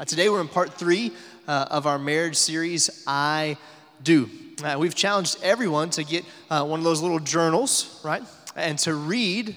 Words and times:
Uh, 0.00 0.04
today 0.04 0.28
we're 0.28 0.40
in 0.40 0.46
part 0.46 0.74
three 0.74 1.10
uh, 1.48 1.66
of 1.72 1.84
our 1.84 1.98
marriage 1.98 2.36
series, 2.36 3.02
I 3.04 3.56
Do. 4.04 4.30
Uh, 4.62 4.76
we've 4.78 4.94
challenged 4.94 5.42
everyone 5.42 5.90
to 5.90 6.04
get 6.04 6.24
uh, 6.50 6.64
one 6.64 6.78
of 6.78 6.84
those 6.84 7.02
little 7.02 7.18
journals, 7.18 8.00
right? 8.04 8.22
And 8.54 8.78
to 8.80 8.94
read, 8.94 9.56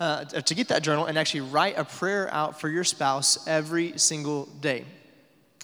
uh, 0.00 0.24
to 0.24 0.54
get 0.56 0.66
that 0.68 0.82
journal 0.82 1.06
and 1.06 1.16
actually 1.16 1.42
write 1.42 1.78
a 1.78 1.84
prayer 1.84 2.28
out 2.34 2.60
for 2.60 2.68
your 2.68 2.82
spouse 2.82 3.46
every 3.46 3.96
single 3.96 4.46
day. 4.60 4.84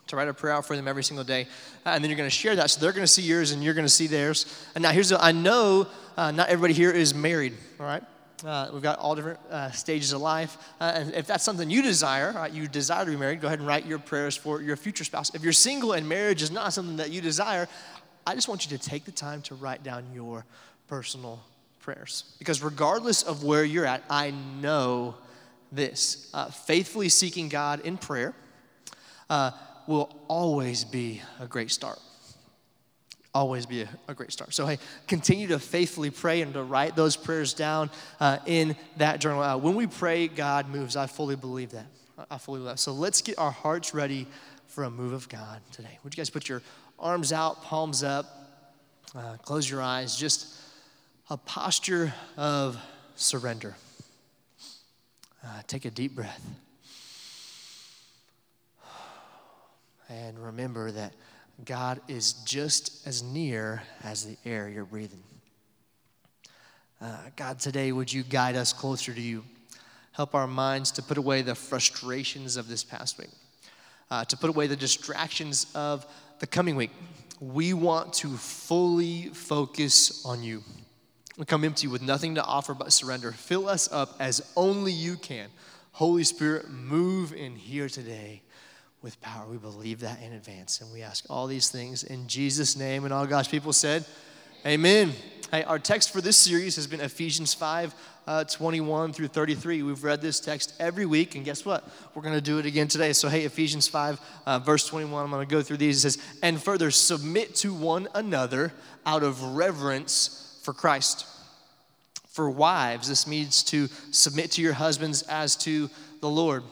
To 0.06 0.14
write 0.14 0.28
a 0.28 0.34
prayer 0.34 0.52
out 0.52 0.66
for 0.66 0.76
them 0.76 0.86
every 0.86 1.02
single 1.02 1.24
day. 1.24 1.48
Uh, 1.84 1.88
and 1.88 2.04
then 2.04 2.08
you're 2.08 2.16
going 2.16 2.30
to 2.30 2.30
share 2.30 2.54
that. 2.54 2.70
So 2.70 2.80
they're 2.80 2.92
going 2.92 3.02
to 3.02 3.08
see 3.12 3.22
yours 3.22 3.50
and 3.50 3.60
you're 3.60 3.74
going 3.74 3.86
to 3.86 3.92
see 3.92 4.06
theirs. 4.06 4.46
And 4.76 4.82
now 4.82 4.92
here's 4.92 5.08
the, 5.08 5.20
I 5.20 5.32
know 5.32 5.88
not 6.16 6.48
everybody 6.48 6.74
here 6.74 6.92
is 6.92 7.12
married, 7.12 7.54
all 7.80 7.86
right? 7.86 8.04
Uh, 8.44 8.70
we've 8.72 8.82
got 8.82 8.98
all 8.98 9.14
different 9.14 9.38
uh, 9.50 9.70
stages 9.70 10.12
of 10.12 10.20
life. 10.20 10.56
Uh, 10.80 10.92
and 10.94 11.14
if 11.14 11.26
that's 11.26 11.44
something 11.44 11.70
you 11.70 11.82
desire, 11.82 12.48
you 12.52 12.66
desire 12.66 13.04
to 13.04 13.10
be 13.10 13.16
married, 13.16 13.40
go 13.40 13.46
ahead 13.46 13.58
and 13.58 13.68
write 13.68 13.86
your 13.86 13.98
prayers 13.98 14.36
for 14.36 14.60
your 14.60 14.76
future 14.76 15.04
spouse. 15.04 15.34
If 15.34 15.42
you're 15.42 15.52
single 15.52 15.92
and 15.92 16.08
marriage 16.08 16.42
is 16.42 16.50
not 16.50 16.72
something 16.72 16.96
that 16.96 17.10
you 17.10 17.20
desire, 17.20 17.68
I 18.26 18.34
just 18.34 18.48
want 18.48 18.68
you 18.68 18.76
to 18.76 18.82
take 18.82 19.04
the 19.04 19.12
time 19.12 19.42
to 19.42 19.54
write 19.54 19.82
down 19.82 20.04
your 20.14 20.44
personal 20.88 21.40
prayers. 21.80 22.24
Because 22.38 22.62
regardless 22.62 23.22
of 23.22 23.44
where 23.44 23.64
you're 23.64 23.86
at, 23.86 24.02
I 24.10 24.30
know 24.60 25.16
this 25.70 26.30
uh, 26.34 26.46
faithfully 26.46 27.08
seeking 27.08 27.48
God 27.48 27.80
in 27.80 27.96
prayer 27.96 28.34
uh, 29.30 29.52
will 29.86 30.14
always 30.28 30.84
be 30.84 31.22
a 31.40 31.46
great 31.46 31.70
start 31.70 31.98
always 33.34 33.66
be 33.66 33.82
a, 33.82 33.88
a, 34.08 34.14
great 34.14 34.30
start. 34.30 34.52
So, 34.52 34.66
hey, 34.66 34.78
continue 35.06 35.48
to 35.48 35.58
faithfully 35.58 36.10
pray 36.10 36.42
and 36.42 36.52
to 36.54 36.62
write 36.62 36.96
those 36.96 37.16
prayers 37.16 37.54
down 37.54 37.90
uh, 38.20 38.38
in 38.46 38.76
that 38.98 39.20
journal. 39.20 39.42
Uh, 39.42 39.56
when 39.56 39.74
we 39.74 39.86
pray, 39.86 40.28
God 40.28 40.68
moves. 40.68 40.96
I 40.96 41.06
fully 41.06 41.36
believe 41.36 41.70
that. 41.70 41.86
I 42.30 42.38
fully 42.38 42.58
believe 42.58 42.72
that. 42.72 42.78
So, 42.78 42.92
let's 42.92 43.22
get 43.22 43.38
our 43.38 43.50
hearts 43.50 43.94
ready 43.94 44.26
for 44.66 44.84
a 44.84 44.90
move 44.90 45.12
of 45.12 45.28
God 45.28 45.60
today. 45.72 45.98
Would 46.02 46.14
you 46.14 46.20
guys 46.20 46.30
put 46.30 46.48
your 46.48 46.62
arms 46.98 47.32
out, 47.32 47.62
palms 47.62 48.02
up, 48.02 48.26
uh, 49.14 49.36
close 49.42 49.68
your 49.68 49.82
eyes, 49.82 50.16
just 50.16 50.46
a 51.28 51.36
posture 51.36 52.12
of 52.36 52.80
surrender. 53.16 53.76
Uh, 55.44 55.62
take 55.66 55.84
a 55.84 55.90
deep 55.90 56.14
breath. 56.14 56.44
And 60.08 60.38
remember 60.38 60.90
that 60.90 61.14
God 61.64 62.00
is 62.08 62.32
just 62.44 63.06
as 63.06 63.22
near 63.22 63.82
as 64.02 64.24
the 64.24 64.36
air 64.44 64.68
you're 64.68 64.84
breathing. 64.84 65.22
Uh, 67.00 67.16
God, 67.36 67.58
today, 67.58 67.92
would 67.92 68.12
you 68.12 68.22
guide 68.22 68.56
us 68.56 68.72
closer 68.72 69.12
to 69.12 69.20
you? 69.20 69.44
Help 70.12 70.34
our 70.34 70.46
minds 70.46 70.90
to 70.92 71.02
put 71.02 71.18
away 71.18 71.42
the 71.42 71.54
frustrations 71.54 72.56
of 72.56 72.68
this 72.68 72.84
past 72.84 73.18
week, 73.18 73.30
uh, 74.10 74.24
to 74.26 74.36
put 74.36 74.50
away 74.50 74.66
the 74.66 74.76
distractions 74.76 75.66
of 75.74 76.06
the 76.38 76.46
coming 76.46 76.76
week. 76.76 76.90
We 77.40 77.74
want 77.74 78.12
to 78.14 78.36
fully 78.36 79.28
focus 79.28 80.24
on 80.24 80.42
you. 80.42 80.62
We 81.38 81.44
come 81.44 81.64
empty 81.64 81.86
with 81.86 82.02
nothing 82.02 82.34
to 82.36 82.44
offer 82.44 82.74
but 82.74 82.92
surrender. 82.92 83.32
Fill 83.32 83.68
us 83.68 83.90
up 83.90 84.16
as 84.20 84.52
only 84.54 84.92
you 84.92 85.16
can. 85.16 85.48
Holy 85.92 86.24
Spirit, 86.24 86.70
move 86.70 87.32
in 87.32 87.56
here 87.56 87.88
today 87.88 88.42
with 89.02 89.20
power. 89.20 89.46
We 89.46 89.58
believe 89.58 90.00
that 90.00 90.22
in 90.22 90.32
advance. 90.32 90.80
And 90.80 90.92
we 90.92 91.02
ask 91.02 91.24
all 91.28 91.46
these 91.46 91.68
things 91.68 92.04
in 92.04 92.28
Jesus' 92.28 92.76
name. 92.76 93.04
And 93.04 93.12
all 93.12 93.26
God's 93.26 93.48
people 93.48 93.72
said, 93.72 94.04
Amen. 94.64 95.12
Hey, 95.50 95.64
our 95.64 95.78
text 95.78 96.12
for 96.12 96.20
this 96.20 96.36
series 96.36 96.76
has 96.76 96.86
been 96.86 97.00
Ephesians 97.00 97.52
5 97.52 97.94
uh, 98.26 98.44
21 98.44 99.12
through 99.12 99.28
33. 99.28 99.82
We've 99.82 100.04
read 100.04 100.20
this 100.20 100.40
text 100.40 100.74
every 100.78 101.06
week, 101.06 101.34
and 101.34 101.44
guess 101.44 101.64
what? 101.64 101.88
We're 102.14 102.22
going 102.22 102.34
to 102.34 102.40
do 102.40 102.58
it 102.58 102.66
again 102.66 102.88
today. 102.88 103.12
So, 103.12 103.28
hey, 103.28 103.44
Ephesians 103.44 103.88
5, 103.88 104.20
uh, 104.46 104.58
verse 104.60 104.86
21, 104.86 105.24
I'm 105.24 105.30
going 105.30 105.46
to 105.46 105.52
go 105.52 105.62
through 105.62 105.78
these. 105.78 106.04
It 106.04 106.12
says, 106.12 106.24
And 106.42 106.62
further, 106.62 106.90
submit 106.90 107.54
to 107.56 107.74
one 107.74 108.08
another 108.14 108.72
out 109.04 109.22
of 109.22 109.42
reverence 109.42 110.60
for 110.62 110.72
Christ. 110.72 111.26
For 112.28 112.48
wives, 112.48 113.08
this 113.08 113.26
means 113.26 113.62
to 113.64 113.88
submit 114.10 114.52
to 114.52 114.62
your 114.62 114.72
husbands 114.72 115.22
as 115.22 115.56
to 115.56 115.90
the 116.20 116.30
Lord. 116.30 116.62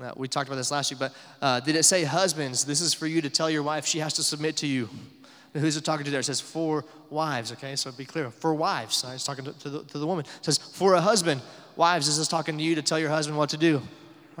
Uh, 0.00 0.12
we 0.16 0.28
talked 0.28 0.48
about 0.48 0.56
this 0.56 0.70
last 0.70 0.92
week, 0.92 1.00
but 1.00 1.12
uh, 1.42 1.58
did 1.60 1.74
it 1.74 1.82
say, 1.82 2.04
husbands, 2.04 2.64
this 2.64 2.80
is 2.80 2.94
for 2.94 3.06
you 3.06 3.20
to 3.20 3.28
tell 3.28 3.50
your 3.50 3.64
wife 3.64 3.84
she 3.84 3.98
has 3.98 4.12
to 4.12 4.22
submit 4.22 4.56
to 4.58 4.66
you? 4.66 4.88
Who's 5.54 5.76
it 5.76 5.84
talking 5.84 6.04
to 6.04 6.10
there? 6.10 6.20
It 6.20 6.24
says, 6.24 6.40
for 6.40 6.84
wives, 7.10 7.50
okay? 7.52 7.74
So 7.74 7.90
be 7.90 8.04
clear. 8.04 8.30
For 8.30 8.54
wives. 8.54 9.04
It's 9.08 9.24
talking 9.24 9.44
to, 9.46 9.52
to, 9.52 9.70
the, 9.70 9.84
to 9.84 9.98
the 9.98 10.06
woman. 10.06 10.24
It 10.24 10.44
says, 10.44 10.58
for 10.58 10.94
a 10.94 11.00
husband. 11.00 11.40
Wives, 11.74 12.06
is 12.06 12.18
this 12.18 12.28
talking 12.28 12.56
to 12.58 12.62
you 12.62 12.74
to 12.74 12.82
tell 12.82 12.98
your 12.98 13.08
husband 13.08 13.38
what 13.38 13.48
to 13.50 13.56
do? 13.56 13.82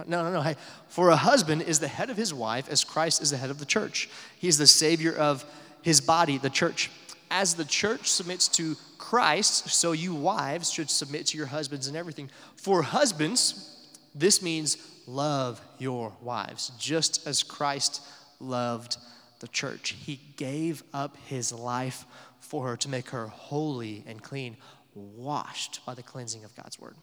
No, 0.06 0.22
no, 0.22 0.32
no. 0.32 0.42
Hey, 0.42 0.54
for 0.88 1.10
a 1.10 1.16
husband 1.16 1.62
is 1.62 1.80
the 1.80 1.88
head 1.88 2.10
of 2.10 2.16
his 2.16 2.32
wife 2.32 2.68
as 2.68 2.84
Christ 2.84 3.20
is 3.20 3.30
the 3.30 3.36
head 3.36 3.50
of 3.50 3.58
the 3.58 3.64
church. 3.64 4.08
He's 4.38 4.58
the 4.58 4.66
savior 4.66 5.12
of 5.12 5.44
his 5.82 6.00
body, 6.00 6.38
the 6.38 6.50
church. 6.50 6.90
As 7.30 7.54
the 7.54 7.64
church 7.64 8.10
submits 8.10 8.46
to 8.48 8.76
Christ, 8.96 9.70
so 9.70 9.92
you 9.92 10.14
wives 10.14 10.70
should 10.70 10.88
submit 10.90 11.26
to 11.26 11.38
your 11.38 11.46
husbands 11.46 11.88
and 11.88 11.96
everything. 11.96 12.30
For 12.56 12.82
husbands, 12.82 13.76
this 14.14 14.40
means 14.40 14.76
love 15.08 15.60
your 15.78 16.12
wives, 16.20 16.70
just 16.78 17.26
as 17.26 17.42
Christ 17.42 18.02
loved 18.38 18.98
the 19.40 19.48
church. 19.48 19.96
He 19.98 20.20
gave 20.36 20.82
up 20.92 21.16
his 21.26 21.52
life 21.52 22.04
for 22.40 22.68
her 22.68 22.76
to 22.76 22.88
make 22.88 23.10
her 23.10 23.26
holy 23.26 24.04
and 24.06 24.22
clean, 24.22 24.56
washed 24.94 25.80
by 25.86 25.94
the 25.94 26.02
cleansing 26.02 26.44
of 26.44 26.54
God's 26.54 26.78
word. 26.78 26.94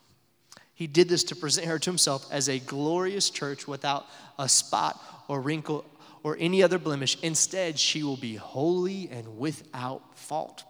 He 0.76 0.88
did 0.88 1.10
this 1.10 1.24
to 1.26 1.36
present 1.36 1.68
her 1.68 1.80
to 1.80 1.90
himself 1.90 2.32
as 2.32 2.50
a 2.50 2.60
glorious 2.60 3.30
church 3.30 3.68
without 3.68 4.06
a 4.38 4.48
spot 4.48 5.02
or 5.28 5.42
wrinkle 5.42 5.86
or 6.22 6.38
any 6.40 6.62
other 6.62 6.78
blemish. 6.78 7.18
Instead, 7.22 7.80
she 7.80 8.04
will 8.04 8.18
be 8.18 8.36
holy 8.36 9.10
and 9.10 9.38
without 9.38 10.18
fault. 10.18 10.64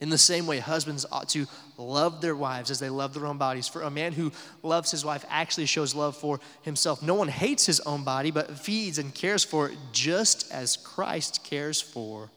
In 0.00 0.08
the 0.08 0.18
same 0.18 0.46
way, 0.46 0.58
husbands 0.58 1.04
ought 1.12 1.28
to 1.30 1.46
love 1.76 2.22
their 2.22 2.34
wives 2.34 2.70
as 2.70 2.78
they 2.78 2.88
love 2.88 3.12
their 3.12 3.26
own 3.26 3.36
bodies. 3.36 3.68
For 3.68 3.82
a 3.82 3.90
man 3.90 4.12
who 4.12 4.32
loves 4.62 4.90
his 4.90 5.04
wife 5.04 5.26
actually 5.28 5.66
shows 5.66 5.94
love 5.94 6.16
for 6.16 6.40
himself. 6.62 7.02
No 7.02 7.14
one 7.14 7.28
hates 7.28 7.66
his 7.66 7.80
own 7.80 8.02
body, 8.02 8.30
but 8.30 8.58
feeds 8.58 8.98
and 8.98 9.14
cares 9.14 9.44
for 9.44 9.68
it 9.68 9.76
just 9.92 10.50
as 10.50 10.78
Christ 10.78 11.44
cares 11.44 11.82
for 11.82 12.30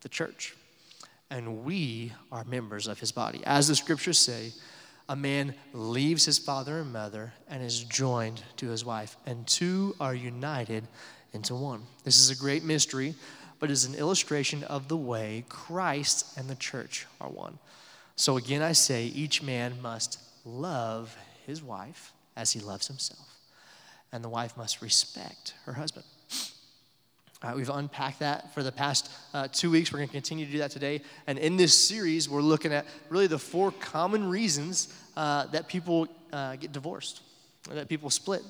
the 0.00 0.08
church. 0.08 0.56
And 1.30 1.64
we 1.64 2.12
are 2.32 2.44
members 2.44 2.88
of 2.88 2.98
his 2.98 3.12
body. 3.12 3.40
As 3.44 3.68
the 3.68 3.76
scriptures 3.76 4.18
say, 4.18 4.52
a 5.08 5.14
man 5.14 5.54
leaves 5.72 6.24
his 6.24 6.38
father 6.38 6.80
and 6.80 6.92
mother 6.92 7.32
and 7.48 7.62
is 7.62 7.84
joined 7.84 8.42
to 8.56 8.68
his 8.68 8.84
wife, 8.84 9.16
and 9.26 9.46
two 9.46 9.94
are 10.00 10.14
united 10.14 10.88
into 11.32 11.54
one. 11.54 11.82
This 12.02 12.18
is 12.18 12.30
a 12.30 12.36
great 12.36 12.64
mystery 12.64 13.14
but 13.58 13.70
is 13.70 13.84
an 13.84 13.94
illustration 13.94 14.62
of 14.64 14.88
the 14.88 14.96
way 14.96 15.44
Christ 15.48 16.38
and 16.38 16.48
the 16.48 16.54
church 16.54 17.06
are 17.20 17.28
one. 17.28 17.58
So 18.16 18.36
again, 18.36 18.62
I 18.62 18.72
say 18.72 19.06
each 19.06 19.42
man 19.42 19.80
must 19.82 20.18
love 20.44 21.16
his 21.46 21.62
wife 21.62 22.12
as 22.36 22.52
he 22.52 22.60
loves 22.60 22.86
himself, 22.86 23.26
and 24.12 24.22
the 24.22 24.28
wife 24.28 24.56
must 24.56 24.82
respect 24.82 25.54
her 25.64 25.72
husband. 25.74 26.04
Uh, 27.42 27.52
we've 27.54 27.70
unpacked 27.70 28.20
that 28.20 28.52
for 28.54 28.62
the 28.62 28.72
past 28.72 29.10
uh, 29.34 29.46
two 29.52 29.70
weeks. 29.70 29.92
We're 29.92 29.98
going 29.98 30.08
to 30.08 30.12
continue 30.12 30.46
to 30.46 30.52
do 30.52 30.58
that 30.58 30.70
today. 30.70 31.02
And 31.26 31.38
in 31.38 31.56
this 31.56 31.76
series, 31.76 32.28
we're 32.28 32.40
looking 32.40 32.72
at 32.72 32.86
really 33.10 33.26
the 33.26 33.38
four 33.38 33.72
common 33.72 34.30
reasons 34.30 34.92
uh, 35.16 35.46
that 35.46 35.68
people 35.68 36.08
uh, 36.32 36.56
get 36.56 36.72
divorced, 36.72 37.20
that 37.70 37.88
people 37.88 38.08
split. 38.08 38.42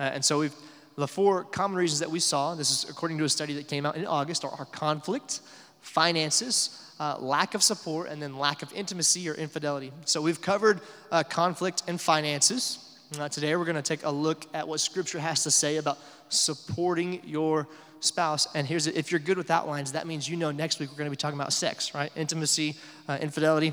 Uh, 0.00 0.04
and 0.04 0.24
so 0.24 0.38
we've 0.38 0.54
the 0.96 1.08
four 1.08 1.44
common 1.44 1.76
reasons 1.76 2.00
that 2.00 2.10
we 2.10 2.20
saw, 2.20 2.54
this 2.54 2.70
is 2.70 2.88
according 2.88 3.18
to 3.18 3.24
a 3.24 3.28
study 3.28 3.54
that 3.54 3.68
came 3.68 3.84
out 3.84 3.96
in 3.96 4.06
August, 4.06 4.44
are, 4.44 4.64
conflict, 4.66 5.40
finances, 5.80 6.80
uh, 7.00 7.16
lack 7.18 7.54
of 7.54 7.62
support, 7.62 8.08
and 8.08 8.22
then 8.22 8.38
lack 8.38 8.62
of 8.62 8.72
intimacy 8.72 9.28
or 9.28 9.34
infidelity. 9.34 9.92
So 10.04 10.22
we've 10.22 10.40
covered 10.40 10.80
uh, 11.10 11.24
conflict 11.24 11.82
and 11.88 12.00
finances. 12.00 12.78
Uh, 13.18 13.28
today 13.28 13.54
we're 13.56 13.64
going 13.64 13.76
to 13.76 13.82
take 13.82 14.04
a 14.04 14.10
look 14.10 14.46
at 14.54 14.66
what 14.66 14.80
Scripture 14.80 15.18
has 15.18 15.42
to 15.44 15.50
say 15.50 15.76
about 15.76 15.98
supporting 16.28 17.20
your 17.24 17.68
spouse. 18.00 18.46
And 18.54 18.66
here's 18.66 18.86
it, 18.86 18.96
if 18.96 19.10
you're 19.10 19.20
good 19.20 19.36
with 19.36 19.50
outlines, 19.50 19.92
that 19.92 20.06
means 20.06 20.28
you 20.28 20.36
know 20.36 20.52
next 20.52 20.78
week 20.78 20.90
we're 20.90 20.98
going 20.98 21.06
to 21.06 21.10
be 21.10 21.16
talking 21.16 21.38
about 21.38 21.52
sex, 21.52 21.94
right? 21.94 22.12
Intimacy, 22.16 22.76
uh, 23.08 23.18
infidelity. 23.20 23.72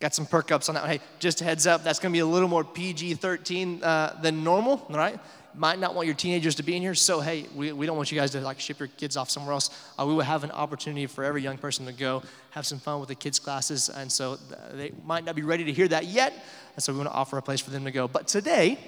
Got 0.00 0.14
some 0.14 0.24
perk 0.24 0.50
ups 0.50 0.70
on 0.70 0.76
that. 0.76 0.86
Hey, 0.86 1.00
just 1.18 1.42
a 1.42 1.44
heads 1.44 1.66
up, 1.66 1.84
that's 1.84 1.98
going 1.98 2.10
to 2.10 2.16
be 2.16 2.20
a 2.20 2.26
little 2.26 2.48
more 2.48 2.64
PG 2.64 3.14
13 3.14 3.84
uh, 3.84 4.18
than 4.22 4.42
normal, 4.42 4.86
all 4.88 4.96
right? 4.96 5.20
Might 5.54 5.78
not 5.78 5.94
want 5.94 6.06
your 6.06 6.14
teenagers 6.14 6.54
to 6.54 6.62
be 6.62 6.74
in 6.74 6.80
here, 6.80 6.94
so 6.94 7.20
hey, 7.20 7.44
we, 7.54 7.72
we 7.72 7.84
don't 7.84 7.98
want 7.98 8.10
you 8.10 8.18
guys 8.18 8.30
to 8.30 8.40
like 8.40 8.60
ship 8.60 8.78
your 8.78 8.88
kids 8.88 9.18
off 9.18 9.28
somewhere 9.28 9.52
else. 9.52 9.68
Uh, 9.98 10.06
we 10.06 10.14
will 10.14 10.22
have 10.22 10.42
an 10.42 10.52
opportunity 10.52 11.06
for 11.06 11.22
every 11.22 11.42
young 11.42 11.58
person 11.58 11.84
to 11.84 11.92
go 11.92 12.22
have 12.50 12.64
some 12.64 12.78
fun 12.78 12.98
with 12.98 13.10
the 13.10 13.14
kids' 13.14 13.38
classes, 13.38 13.90
and 13.90 14.10
so 14.10 14.38
they 14.72 14.90
might 15.04 15.24
not 15.24 15.36
be 15.36 15.42
ready 15.42 15.64
to 15.64 15.72
hear 15.72 15.88
that 15.88 16.06
yet, 16.06 16.32
and 16.76 16.82
so 16.82 16.92
we 16.92 16.98
want 16.98 17.10
to 17.10 17.14
offer 17.14 17.36
a 17.36 17.42
place 17.42 17.60
for 17.60 17.70
them 17.70 17.84
to 17.84 17.90
go. 17.90 18.08
But 18.08 18.26
today, 18.26 18.78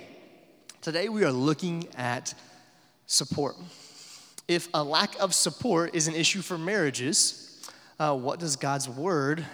today 0.80 1.10
we 1.10 1.24
are 1.24 1.32
looking 1.32 1.88
at 1.94 2.32
support. 3.06 3.56
If 4.48 4.68
a 4.72 4.82
lack 4.82 5.20
of 5.20 5.34
support 5.34 5.94
is 5.94 6.08
an 6.08 6.14
issue 6.14 6.40
for 6.40 6.56
marriages, 6.56 7.70
uh, 7.98 8.16
what 8.16 8.38
does 8.38 8.56
God's 8.56 8.88
word 8.88 9.44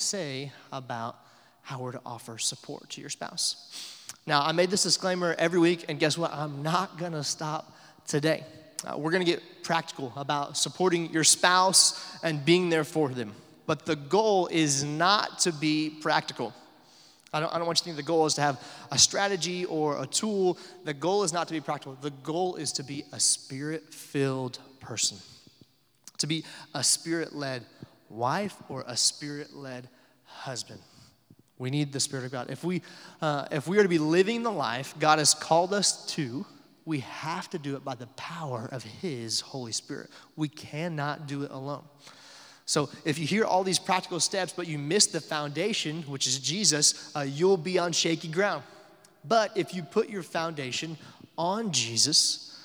say 0.00 0.52
about 0.72 1.16
how 1.62 1.80
we're 1.80 1.92
to 1.92 2.00
offer 2.04 2.38
support 2.38 2.88
to 2.90 3.00
your 3.00 3.10
spouse. 3.10 3.96
Now, 4.26 4.42
I 4.42 4.52
made 4.52 4.70
this 4.70 4.82
disclaimer 4.82 5.34
every 5.38 5.58
week, 5.58 5.86
and 5.88 5.98
guess 5.98 6.18
what? 6.18 6.32
I'm 6.32 6.62
not 6.62 6.98
to 7.12 7.24
stop 7.24 7.76
today. 8.06 8.44
Uh, 8.84 8.96
we're 8.96 9.10
to 9.24 9.30
get 9.30 9.42
practical 9.62 10.12
about 10.16 10.56
supporting 10.56 11.10
your 11.12 11.24
spouse 11.24 12.18
and 12.22 12.44
being 12.44 12.70
there 12.70 12.84
for 12.84 13.08
them. 13.08 13.32
But 13.66 13.86
the 13.86 13.96
goal 13.96 14.48
is 14.48 14.82
not 14.82 15.40
to 15.40 15.52
be 15.52 15.90
practical. 16.00 16.52
I 17.32 17.40
don't, 17.40 17.54
I 17.54 17.58
don't 17.58 17.66
want 17.66 17.78
you 17.78 17.80
to 17.80 17.84
think 17.84 17.96
the 17.96 18.02
goal 18.02 18.26
is 18.26 18.34
to 18.34 18.40
have 18.40 18.60
a 18.90 18.98
strategy 18.98 19.64
or 19.64 20.02
a 20.02 20.06
tool. 20.06 20.58
The 20.84 20.94
goal 20.94 21.22
is 21.22 21.32
not 21.32 21.46
to 21.48 21.54
be 21.54 21.60
practical. 21.60 21.96
The 22.00 22.10
goal 22.10 22.56
is 22.56 22.72
to 22.72 22.82
be 22.82 23.04
a 23.12 23.20
spirit 23.20 23.94
filled 23.94 24.58
person, 24.80 25.18
to 26.18 26.26
be 26.26 26.44
a 26.74 26.82
spirit 26.82 27.34
led 27.34 27.64
wife 28.10 28.56
or 28.68 28.84
a 28.86 28.96
spirit 28.96 29.54
led 29.54 29.88
husband. 30.24 30.80
We 31.58 31.70
need 31.70 31.92
the 31.92 32.00
Spirit 32.00 32.24
of 32.24 32.32
God. 32.32 32.50
If 32.50 32.64
we, 32.64 32.80
uh, 33.20 33.46
if 33.50 33.68
we 33.68 33.78
are 33.78 33.82
to 33.82 33.88
be 33.88 33.98
living 33.98 34.42
the 34.42 34.50
life 34.50 34.94
God 34.98 35.18
has 35.18 35.34
called 35.34 35.74
us 35.74 36.06
to, 36.14 36.46
we 36.86 37.00
have 37.00 37.50
to 37.50 37.58
do 37.58 37.76
it 37.76 37.84
by 37.84 37.94
the 37.94 38.06
power 38.08 38.68
of 38.72 38.82
His 38.82 39.40
Holy 39.40 39.72
Spirit. 39.72 40.08
We 40.36 40.48
cannot 40.48 41.26
do 41.26 41.42
it 41.42 41.50
alone. 41.50 41.84
So 42.64 42.88
if 43.04 43.18
you 43.18 43.26
hear 43.26 43.44
all 43.44 43.62
these 43.62 43.78
practical 43.78 44.20
steps, 44.20 44.54
but 44.56 44.68
you 44.68 44.78
miss 44.78 45.08
the 45.08 45.20
foundation, 45.20 46.02
which 46.02 46.26
is 46.26 46.38
Jesus, 46.38 47.14
uh, 47.14 47.20
you'll 47.20 47.56
be 47.56 47.78
on 47.78 47.92
shaky 47.92 48.28
ground. 48.28 48.62
But 49.24 49.56
if 49.56 49.74
you 49.74 49.82
put 49.82 50.08
your 50.08 50.22
foundation 50.22 50.96
on 51.36 51.72
Jesus, 51.72 52.58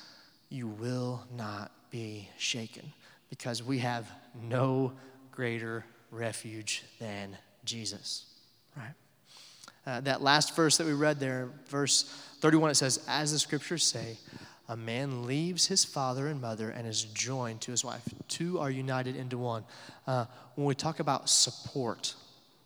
you 0.50 0.68
will 0.68 1.24
not 1.36 1.72
be 1.90 2.30
shaken 2.38 2.94
because 3.30 3.62
we 3.62 3.80
have 3.80 4.10
no 4.42 4.94
greater 5.36 5.86
refuge 6.12 6.84
than 7.00 7.38
Jesus, 7.64 8.26
right? 8.76 8.94
Uh, 9.86 10.02
that 10.02 10.22
last 10.22 10.56
verse 10.56 10.78
that 10.78 10.88
we 10.88 10.94
read 10.94 11.20
there, 11.20 11.50
verse 11.68 12.04
31, 12.40 12.72
it 12.72 12.76
says, 12.76 13.04
As 13.08 13.32
the 13.32 13.40
scriptures 13.40 13.84
say, 13.84 14.18
a 14.68 14.76
man 14.76 15.28
leaves 15.28 15.68
his 15.68 15.86
father 15.86 16.28
and 16.28 16.42
mother 16.42 16.72
and 16.72 16.88
is 16.88 17.04
joined 17.04 17.62
to 17.62 17.72
his 17.72 17.86
wife. 17.86 18.02
Two 18.28 18.60
are 18.60 18.72
united 18.72 19.16
into 19.16 19.38
one. 19.38 19.64
Uh, 20.08 20.26
when 20.56 20.66
we 20.66 20.74
talk 20.74 21.00
about 21.00 21.30
support, 21.30 22.16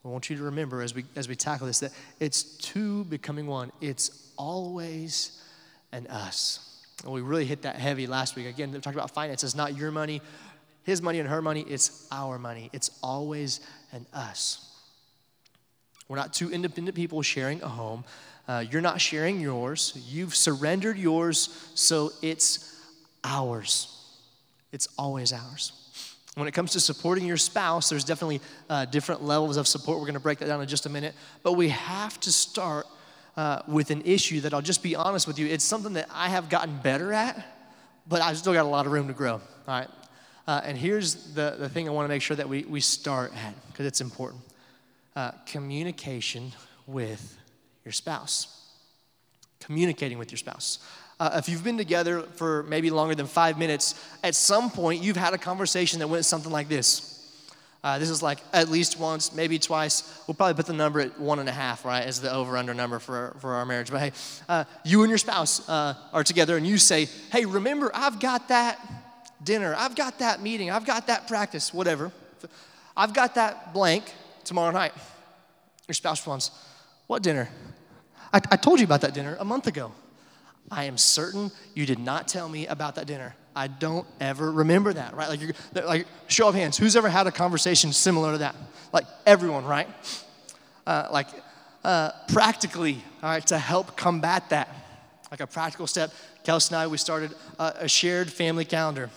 I 0.05 0.07
want 0.07 0.29
you 0.29 0.37
to 0.37 0.43
remember 0.43 0.81
as 0.81 0.95
we, 0.95 1.03
as 1.17 1.27
we 1.27 1.35
tackle 1.35 1.67
this 1.67 1.79
that 1.79 1.91
it's 2.21 2.43
two 2.43 3.03
becoming 3.05 3.47
one. 3.47 3.71
It's 3.81 4.31
always 4.37 5.43
an 5.91 6.07
us. 6.07 6.65
And 7.03 7.13
we 7.13 7.21
really 7.21 7.45
hit 7.45 7.63
that 7.63 7.75
heavy 7.75 8.07
last 8.07 8.35
week. 8.35 8.47
Again, 8.47 8.71
we 8.71 8.79
talked 8.79 8.95
about 8.95 9.11
finances, 9.11 9.55
not 9.55 9.77
your 9.77 9.91
money, 9.91 10.21
his 10.83 11.01
money 11.01 11.19
and 11.19 11.29
her 11.29 11.41
money. 11.41 11.65
It's 11.67 12.07
our 12.11 12.39
money. 12.39 12.69
It's 12.73 12.91
always 13.03 13.59
an 13.91 14.05
us. 14.13 14.65
We're 16.07 16.17
not 16.17 16.33
two 16.33 16.51
independent 16.51 16.95
people 16.95 17.21
sharing 17.21 17.61
a 17.61 17.67
home. 17.67 18.03
Uh, 18.47 18.65
you're 18.69 18.81
not 18.81 18.99
sharing 18.99 19.39
yours. 19.39 19.93
You've 20.09 20.35
surrendered 20.35 20.97
yours, 20.97 21.71
so 21.75 22.11
it's 22.23 22.75
ours. 23.23 23.95
It's 24.71 24.87
always 24.97 25.31
ours. 25.31 25.73
When 26.35 26.47
it 26.47 26.53
comes 26.53 26.71
to 26.71 26.79
supporting 26.79 27.25
your 27.25 27.37
spouse, 27.37 27.89
there's 27.89 28.03
definitely 28.03 28.41
uh, 28.69 28.85
different 28.85 29.23
levels 29.23 29.57
of 29.57 29.67
support. 29.67 29.99
We're 29.99 30.05
going 30.05 30.13
to 30.13 30.19
break 30.19 30.39
that 30.39 30.47
down 30.47 30.61
in 30.61 30.67
just 30.67 30.85
a 30.85 30.89
minute. 30.89 31.13
But 31.43 31.53
we 31.53 31.69
have 31.69 32.19
to 32.21 32.31
start 32.31 32.87
uh, 33.37 33.61
with 33.67 33.91
an 33.91 34.01
issue 34.03 34.41
that 34.41 34.53
I'll 34.53 34.61
just 34.61 34.81
be 34.81 34.95
honest 34.95 35.27
with 35.27 35.37
you. 35.37 35.47
It's 35.47 35.63
something 35.63 35.93
that 35.93 36.07
I 36.11 36.29
have 36.29 36.49
gotten 36.49 36.77
better 36.77 37.13
at, 37.13 37.45
but 38.07 38.21
I've 38.21 38.37
still 38.37 38.53
got 38.53 38.65
a 38.65 38.69
lot 38.69 38.85
of 38.85 38.91
room 38.91 39.07
to 39.07 39.13
grow. 39.13 39.33
All 39.33 39.41
right. 39.67 39.87
Uh, 40.49 40.61
and 40.63 40.75
here's 40.75 41.13
the, 41.35 41.57
the 41.59 41.69
thing 41.69 41.87
I 41.87 41.91
want 41.91 42.05
to 42.05 42.09
make 42.09 42.23
sure 42.23 42.35
that 42.35 42.49
we, 42.49 42.63
we 42.63 42.79
start 42.79 43.31
at, 43.35 43.53
because 43.67 43.85
it's 43.85 44.01
important 44.01 44.41
uh, 45.15 45.29
communication 45.45 46.51
with 46.87 47.37
your 47.85 47.91
spouse. 47.91 48.67
Communicating 49.59 50.17
with 50.17 50.31
your 50.31 50.39
spouse. 50.39 50.79
Uh, 51.19 51.29
if 51.35 51.47
you've 51.47 51.63
been 51.63 51.77
together 51.77 52.21
for 52.21 52.63
maybe 52.63 52.89
longer 52.89 53.13
than 53.13 53.27
five 53.27 53.59
minutes, 53.59 54.03
at 54.23 54.33
some 54.33 54.71
point 54.71 55.03
you've 55.03 55.17
had 55.17 55.35
a 55.35 55.37
conversation 55.37 55.99
that 55.99 56.07
went 56.07 56.25
something 56.25 56.51
like 56.51 56.67
this. 56.67 57.31
Uh, 57.83 57.99
this 57.99 58.09
is 58.09 58.23
like 58.23 58.39
at 58.51 58.69
least 58.69 58.99
once, 58.99 59.31
maybe 59.35 59.59
twice. 59.59 60.23
We'll 60.25 60.33
probably 60.33 60.55
put 60.55 60.65
the 60.65 60.73
number 60.73 60.99
at 60.99 61.19
one 61.19 61.37
and 61.37 61.47
a 61.47 61.51
half, 61.51 61.85
right, 61.85 62.03
as 62.03 62.21
the 62.21 62.33
over 62.33 62.57
under 62.57 62.73
number 62.73 62.97
for, 62.97 63.35
for 63.39 63.53
our 63.53 63.67
marriage. 63.67 63.91
But 63.91 63.99
hey, 63.99 64.11
uh, 64.49 64.63
you 64.83 65.03
and 65.03 65.09
your 65.11 65.19
spouse 65.19 65.69
uh, 65.69 65.93
are 66.11 66.23
together 66.23 66.57
and 66.57 66.65
you 66.65 66.79
say, 66.79 67.07
hey, 67.31 67.45
remember, 67.45 67.91
I've 67.93 68.19
got 68.19 68.47
that 68.47 68.79
dinner, 69.43 69.75
I've 69.77 69.95
got 69.95 70.19
that 70.19 70.41
meeting, 70.41 70.71
I've 70.71 70.85
got 70.85 71.07
that 71.07 71.27
practice, 71.27 71.73
whatever. 71.73 72.11
I've 72.95 73.13
got 73.13 73.35
that 73.35 73.73
blank 73.73 74.13
tomorrow 74.43 74.71
night. 74.71 74.93
Your 75.87 75.93
spouse 75.93 76.19
responds, 76.19 76.51
What 77.07 77.23
dinner? 77.23 77.49
I, 78.33 78.37
I 78.51 78.57
told 78.57 78.79
you 78.79 78.85
about 78.85 79.01
that 79.01 79.13
dinner 79.13 79.37
a 79.39 79.45
month 79.45 79.67
ago. 79.67 79.91
I 80.71 80.83
am 80.83 80.97
certain 80.97 81.51
you 81.73 81.85
did 81.85 81.99
not 81.99 82.27
tell 82.27 82.47
me 82.47 82.67
about 82.67 82.95
that 82.95 83.07
dinner. 83.07 83.35
I 83.55 83.67
don't 83.67 84.05
ever 84.19 84.51
remember 84.51 84.93
that, 84.93 85.15
right? 85.15 85.27
Like, 85.27 85.41
you're, 85.41 85.53
like 85.73 86.07
show 86.27 86.47
of 86.47 86.55
hands. 86.55 86.77
Who's 86.77 86.95
ever 86.95 87.09
had 87.09 87.25
a 87.25 87.31
conversation 87.31 87.91
similar 87.91 88.33
to 88.33 88.37
that? 88.39 88.55
Like 88.93 89.05
everyone, 89.25 89.65
right? 89.65 89.87
Uh, 90.85 91.07
like 91.11 91.27
uh, 91.83 92.11
practically, 92.27 93.03
all 93.23 93.29
right, 93.31 93.45
to 93.47 93.57
help 93.57 93.97
combat 93.97 94.49
that, 94.49 94.69
like 95.31 95.39
a 95.39 95.47
practical 95.47 95.87
step. 95.87 96.11
Kelsey 96.43 96.73
and 96.73 96.83
I, 96.83 96.87
we 96.87 96.97
started 96.97 97.33
a, 97.57 97.73
a 97.81 97.87
shared 97.87 98.31
family 98.31 98.65
calendar 98.65 99.09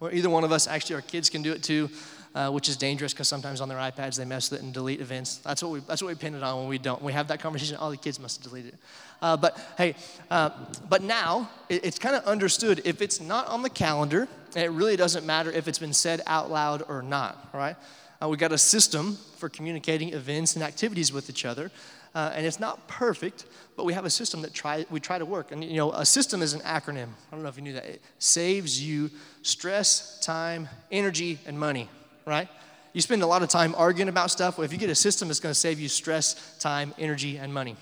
where 0.00 0.12
either 0.12 0.28
one 0.28 0.42
of 0.42 0.50
us, 0.50 0.66
actually, 0.66 0.96
our 0.96 1.02
kids 1.02 1.30
can 1.30 1.42
do 1.42 1.52
it 1.52 1.62
too 1.62 1.88
uh, 2.34 2.50
which 2.50 2.68
is 2.68 2.76
dangerous 2.76 3.12
because 3.12 3.28
sometimes 3.28 3.60
on 3.60 3.68
their 3.68 3.78
iPads 3.78 4.16
they 4.16 4.24
mess 4.24 4.50
with 4.50 4.60
it 4.60 4.64
and 4.64 4.72
delete 4.72 5.00
events. 5.00 5.38
That's 5.38 5.62
what 5.62 5.72
we 5.72 5.80
that's 5.80 6.02
what 6.02 6.08
we 6.08 6.14
pin 6.14 6.34
it 6.34 6.42
on 6.42 6.58
when 6.58 6.68
we 6.68 6.78
don't. 6.78 7.02
We 7.02 7.12
have 7.12 7.28
that 7.28 7.40
conversation, 7.40 7.76
all 7.76 7.90
the 7.90 7.96
kids 7.96 8.20
must 8.20 8.42
have 8.42 8.50
deleted 8.50 8.74
it. 8.74 8.80
Uh, 9.20 9.36
but 9.36 9.58
hey, 9.76 9.94
uh, 10.30 10.50
but 10.88 11.02
now 11.02 11.50
it, 11.68 11.84
it's 11.84 11.98
kind 11.98 12.14
of 12.14 12.24
understood 12.24 12.82
if 12.84 13.02
it's 13.02 13.20
not 13.20 13.46
on 13.48 13.62
the 13.62 13.70
calendar, 13.70 14.28
it 14.56 14.70
really 14.70 14.96
doesn't 14.96 15.26
matter 15.26 15.50
if 15.50 15.68
it's 15.68 15.78
been 15.78 15.92
said 15.92 16.20
out 16.26 16.50
loud 16.50 16.82
or 16.88 17.02
not. 17.02 17.48
All 17.52 17.60
right, 17.60 17.76
uh, 18.22 18.28
we 18.28 18.36
got 18.36 18.52
a 18.52 18.58
system 18.58 19.18
for 19.36 19.48
communicating 19.48 20.12
events 20.12 20.54
and 20.54 20.62
activities 20.62 21.12
with 21.12 21.28
each 21.28 21.44
other. 21.44 21.70
Uh, 22.14 22.32
and 22.34 22.44
it's 22.44 22.58
not 22.58 22.88
perfect, 22.88 23.46
but 23.76 23.84
we 23.84 23.92
have 23.92 24.04
a 24.04 24.10
system 24.10 24.42
that 24.42 24.52
try, 24.52 24.84
we 24.90 24.98
try 24.98 25.18
to 25.18 25.24
work. 25.24 25.52
And 25.52 25.62
you 25.62 25.76
know, 25.76 25.92
a 25.92 26.04
system 26.04 26.42
is 26.42 26.54
an 26.54 26.60
acronym. 26.60 27.08
I 27.30 27.34
don't 27.34 27.42
know 27.42 27.48
if 27.48 27.56
you 27.56 27.62
knew 27.62 27.74
that. 27.74 27.84
It 27.84 28.02
saves 28.18 28.82
you 28.82 29.10
stress, 29.42 30.18
time, 30.20 30.68
energy, 30.90 31.38
and 31.46 31.58
money 31.58 31.88
right? 32.26 32.48
You 32.92 33.00
spend 33.00 33.22
a 33.22 33.26
lot 33.26 33.42
of 33.42 33.48
time 33.48 33.74
arguing 33.76 34.08
about 34.08 34.30
stuff. 34.30 34.58
Well, 34.58 34.64
if 34.64 34.72
you 34.72 34.78
get 34.78 34.90
a 34.90 34.94
system, 34.94 35.30
it's 35.30 35.40
going 35.40 35.52
to 35.52 35.58
save 35.58 35.78
you 35.78 35.88
stress, 35.88 36.58
time, 36.58 36.94
energy, 36.98 37.36
and 37.36 37.52
money. 37.52 37.76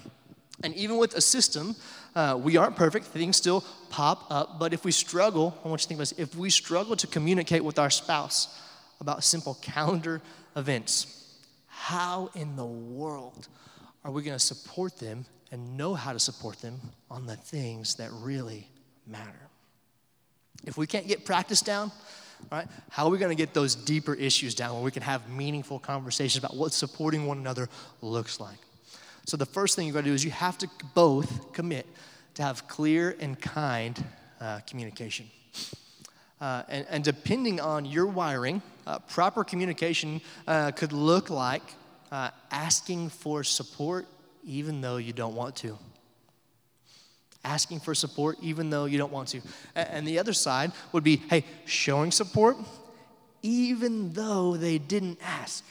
And 0.62 0.75
even 0.75 0.96
with 0.96 1.14
a 1.14 1.20
system, 1.20 1.76
uh, 2.14 2.38
we 2.42 2.56
aren't 2.56 2.76
perfect. 2.76 3.06
Things 3.06 3.36
still 3.36 3.64
pop 3.90 4.26
up. 4.30 4.58
But 4.58 4.72
if 4.72 4.84
we 4.84 4.92
struggle, 4.92 5.56
I 5.64 5.69
want 5.69 5.80
you 5.80 5.84
to 5.84 5.88
think 5.88 5.98
about 5.98 6.08
this 6.08 6.19
if 6.19 6.34
we 6.34 6.50
struggle 6.50 6.97
to 6.97 7.06
communicate 7.06 7.64
with 7.64 7.78
our 7.78 7.90
spouse 7.90 8.58
about 9.00 9.23
simple 9.23 9.56
calendar 9.62 10.20
events, 10.56 11.37
how 11.68 12.30
in 12.35 12.56
the 12.56 12.66
world 12.66 13.49
are 14.05 14.11
we 14.11 14.23
going 14.23 14.37
to 14.37 14.45
support 14.45 14.99
them 14.99 15.25
and 15.50 15.76
know 15.76 15.95
how 15.95 16.12
to 16.12 16.19
support 16.19 16.61
them 16.61 16.81
on 17.11 17.26
the 17.26 17.37
things 17.37 17.97
that 17.97 18.11
really 18.12 18.69
matter? 19.07 19.49
If 20.64 20.76
we 20.76 20.87
can't 20.87 21.07
get 21.07 21.25
practice 21.25 21.61
down, 21.61 21.93
right? 22.50 22.67
How 22.90 23.07
are 23.07 23.11
we 23.11 23.19
going 23.19 23.37
to 23.37 23.40
get 23.40 23.55
those 23.55 23.75
deeper 23.75 24.14
issues 24.14 24.55
down 24.55 24.75
where 24.75 24.83
we 24.83 24.90
can 24.90 25.02
have 25.02 25.28
meaningful 25.31 25.78
conversations 25.78 26.43
about 26.43 26.57
what 26.57 26.73
supporting 26.73 27.26
one 27.26 27.38
another 27.38 27.69
looks 28.02 28.40
like? 28.40 28.59
So, 29.26 29.37
the 29.37 29.47
first 29.47 29.76
thing 29.76 29.87
you 29.87 29.93
got 29.93 30.00
to 30.00 30.07
do 30.07 30.14
is 30.14 30.25
you 30.25 30.31
have 30.31 30.57
to 30.59 30.69
both 30.95 31.52
commit 31.52 31.87
to 32.35 32.43
have 32.43 32.67
clear 32.67 33.17
and 33.21 33.38
kind 33.38 34.02
uh, 34.40 34.61
communication. 34.67 35.26
Uh, 36.40 36.62
and, 36.69 36.87
and, 36.88 37.05
depending 37.05 37.61
on 37.61 37.85
your 37.85 38.07
wiring, 38.07 38.62
uh, 38.87 39.00
proper 39.00 39.43
communication 39.43 40.21
uh, 40.47 40.71
could 40.71 40.93
look 40.93 41.31
like 41.31 41.62
uh, 42.11 42.31
asking 42.50 43.11
for 43.11 43.45
support 43.45 44.07
even 44.45 44.81
though 44.81 44.97
you 44.97 45.12
don't 45.12 45.35
want 45.35 45.57
to 45.57 45.79
asking 47.45 47.81
for 47.81 47.95
support 47.95 48.37
even 48.43 48.71
though 48.71 48.85
you 48.85 48.99
don't 48.99 49.12
want 49.12 49.29
to. 49.29 49.41
And 49.75 50.07
the 50.07 50.19
other 50.19 50.33
side 50.33 50.73
would 50.93 51.05
be, 51.05 51.17
hey, 51.17 51.45
showing 51.65 52.11
support 52.11 52.57
even 53.43 54.12
though 54.12 54.57
they 54.57 54.79
didn't 54.79 55.19
ask. 55.23 55.65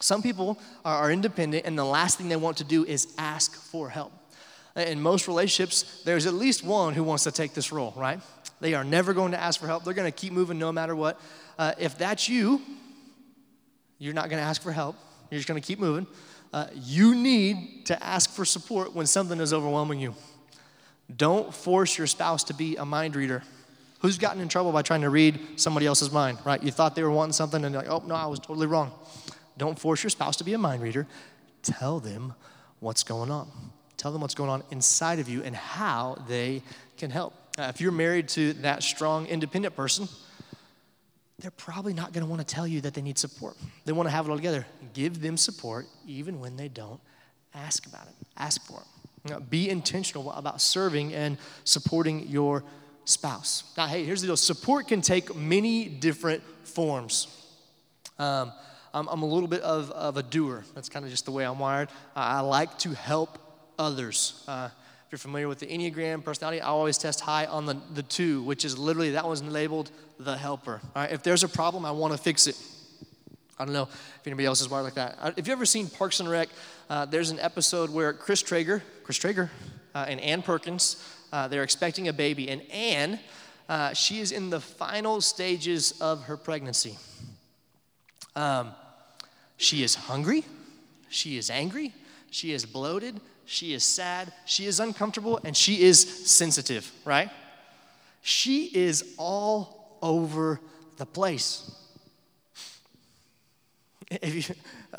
Some 0.00 0.22
people 0.22 0.58
are 0.84 1.12
independent, 1.12 1.64
and 1.64 1.78
the 1.78 1.84
last 1.84 2.18
thing 2.18 2.28
they 2.28 2.36
want 2.36 2.56
to 2.56 2.64
do 2.64 2.84
is 2.84 3.14
ask 3.18 3.54
for 3.54 3.88
help. 3.88 4.12
In 4.74 5.00
most 5.00 5.28
relationships, 5.28 6.02
there's 6.04 6.26
at 6.26 6.34
least 6.34 6.64
one 6.64 6.94
who 6.94 7.04
wants 7.04 7.24
to 7.24 7.30
take 7.30 7.54
this 7.54 7.70
role, 7.70 7.94
right? 7.96 8.20
They 8.60 8.74
are 8.74 8.82
never 8.82 9.12
going 9.12 9.32
to 9.32 9.40
ask 9.40 9.60
for 9.60 9.68
help. 9.68 9.84
They're 9.84 9.94
going 9.94 10.10
to 10.10 10.18
keep 10.18 10.32
moving 10.32 10.58
no 10.58 10.72
matter 10.72 10.96
what. 10.96 11.20
Uh, 11.56 11.74
if 11.78 11.98
that's 11.98 12.28
you, 12.28 12.60
you're 14.02 14.14
not 14.14 14.28
going 14.28 14.42
to 14.42 14.44
ask 14.44 14.60
for 14.60 14.72
help. 14.72 14.96
You're 15.30 15.38
just 15.38 15.46
going 15.46 15.60
to 15.60 15.64
keep 15.64 15.78
moving. 15.78 16.08
Uh, 16.52 16.66
you 16.74 17.14
need 17.14 17.86
to 17.86 18.04
ask 18.04 18.30
for 18.30 18.44
support 18.44 18.96
when 18.96 19.06
something 19.06 19.38
is 19.38 19.52
overwhelming 19.52 20.00
you. 20.00 20.16
Don't 21.16 21.54
force 21.54 21.96
your 21.96 22.08
spouse 22.08 22.42
to 22.44 22.54
be 22.54 22.74
a 22.74 22.84
mind 22.84 23.14
reader. 23.14 23.44
Who's 24.00 24.18
gotten 24.18 24.42
in 24.42 24.48
trouble 24.48 24.72
by 24.72 24.82
trying 24.82 25.02
to 25.02 25.08
read 25.08 25.38
somebody 25.54 25.86
else's 25.86 26.10
mind, 26.10 26.38
right? 26.44 26.60
You 26.60 26.72
thought 26.72 26.96
they 26.96 27.04
were 27.04 27.12
wanting 27.12 27.32
something 27.32 27.64
and 27.64 27.72
you're 27.72 27.82
like, 27.82 27.92
oh, 27.92 28.02
no, 28.04 28.16
I 28.16 28.26
was 28.26 28.40
totally 28.40 28.66
wrong. 28.66 28.90
Don't 29.56 29.78
force 29.78 30.02
your 30.02 30.10
spouse 30.10 30.34
to 30.36 30.44
be 30.44 30.52
a 30.52 30.58
mind 30.58 30.82
reader. 30.82 31.06
Tell 31.62 32.00
them 32.00 32.34
what's 32.80 33.04
going 33.04 33.30
on. 33.30 33.48
Tell 33.98 34.10
them 34.10 34.20
what's 34.20 34.34
going 34.34 34.50
on 34.50 34.64
inside 34.72 35.20
of 35.20 35.28
you 35.28 35.44
and 35.44 35.54
how 35.54 36.16
they 36.26 36.62
can 36.96 37.10
help. 37.10 37.34
Uh, 37.56 37.70
if 37.72 37.80
you're 37.80 37.92
married 37.92 38.28
to 38.30 38.52
that 38.54 38.82
strong, 38.82 39.26
independent 39.26 39.76
person, 39.76 40.08
they're 41.42 41.50
probably 41.50 41.92
not 41.92 42.12
going 42.12 42.24
to 42.24 42.30
want 42.30 42.46
to 42.46 42.54
tell 42.54 42.66
you 42.68 42.80
that 42.82 42.94
they 42.94 43.02
need 43.02 43.18
support. 43.18 43.56
They 43.84 43.92
want 43.92 44.06
to 44.06 44.10
have 44.10 44.26
it 44.26 44.30
all 44.30 44.36
together. 44.36 44.64
Give 44.94 45.20
them 45.20 45.36
support 45.36 45.86
even 46.06 46.38
when 46.38 46.56
they 46.56 46.68
don't 46.68 47.00
ask 47.52 47.84
about 47.86 48.06
it. 48.06 48.14
Ask 48.36 48.64
for 48.64 48.80
it. 48.80 49.30
Know, 49.30 49.40
be 49.40 49.68
intentional 49.68 50.32
about 50.32 50.60
serving 50.60 51.12
and 51.14 51.36
supporting 51.64 52.28
your 52.28 52.64
spouse. 53.04 53.64
Now, 53.76 53.86
hey, 53.86 54.04
here's 54.04 54.20
the 54.20 54.28
deal 54.28 54.36
support 54.36 54.88
can 54.88 55.00
take 55.00 55.34
many 55.34 55.86
different 55.86 56.42
forms. 56.64 57.26
Um, 58.18 58.52
I'm, 58.94 59.08
I'm, 59.08 59.22
a 59.22 59.26
little 59.26 59.48
bit 59.48 59.62
of, 59.62 59.90
of 59.92 60.16
a 60.16 60.22
doer. 60.22 60.64
That's 60.74 60.88
kind 60.88 61.04
of 61.04 61.10
just 61.10 61.24
the 61.24 61.30
way 61.30 61.44
I'm 61.44 61.58
wired. 61.58 61.88
I 62.14 62.40
like 62.40 62.78
to 62.80 62.90
help 62.90 63.38
others. 63.78 64.44
Uh, 64.46 64.68
you're 65.12 65.18
familiar 65.18 65.46
with 65.46 65.58
the 65.58 65.66
Enneagram 65.66 66.24
personality, 66.24 66.62
I 66.62 66.68
always 66.68 66.96
test 66.96 67.20
high 67.20 67.44
on 67.44 67.66
the, 67.66 67.76
the 67.92 68.02
two, 68.02 68.42
which 68.44 68.64
is 68.64 68.78
literally 68.78 69.10
that 69.10 69.26
one's 69.26 69.42
labeled 69.42 69.90
the 70.18 70.38
helper. 70.38 70.80
All 70.96 71.02
right, 71.02 71.12
if 71.12 71.22
there's 71.22 71.44
a 71.44 71.48
problem, 71.48 71.84
I 71.84 71.90
want 71.90 72.14
to 72.14 72.18
fix 72.18 72.46
it. 72.46 72.58
I 73.58 73.66
don't 73.66 73.74
know 73.74 73.82
if 73.82 74.26
anybody 74.26 74.46
else 74.46 74.62
is 74.62 74.70
wired 74.70 74.84
like 74.84 74.94
that. 74.94 75.34
If 75.36 75.46
you 75.46 75.52
ever 75.52 75.66
seen 75.66 75.88
Parks 75.88 76.20
and 76.20 76.30
Rec? 76.30 76.48
Uh, 76.88 77.04
there's 77.04 77.30
an 77.30 77.38
episode 77.40 77.90
where 77.90 78.14
Chris 78.14 78.40
Traeger, 78.40 78.82
Chris 79.04 79.18
Traeger, 79.18 79.50
uh, 79.94 80.06
and 80.08 80.18
Ann 80.18 80.40
Perkins, 80.40 80.96
uh, 81.30 81.46
they're 81.46 81.62
expecting 81.62 82.08
a 82.08 82.12
baby, 82.14 82.48
and 82.48 82.62
Ann, 82.70 83.20
uh, 83.68 83.92
she 83.92 84.18
is 84.20 84.32
in 84.32 84.48
the 84.48 84.60
final 84.60 85.20
stages 85.20 85.92
of 86.00 86.22
her 86.22 86.38
pregnancy. 86.38 86.96
Um, 88.34 88.70
she 89.58 89.82
is 89.82 89.94
hungry, 89.94 90.44
she 91.10 91.36
is 91.36 91.50
angry, 91.50 91.92
she 92.30 92.52
is 92.52 92.64
bloated, 92.64 93.20
she 93.44 93.74
is 93.74 93.84
sad, 93.84 94.32
she 94.44 94.66
is 94.66 94.80
uncomfortable, 94.80 95.40
and 95.44 95.56
she 95.56 95.82
is 95.82 96.00
sensitive, 96.30 96.90
right? 97.04 97.30
She 98.22 98.64
is 98.66 99.14
all 99.18 99.98
over 100.00 100.60
the 100.96 101.06
place. 101.06 101.70
You, 104.22 104.42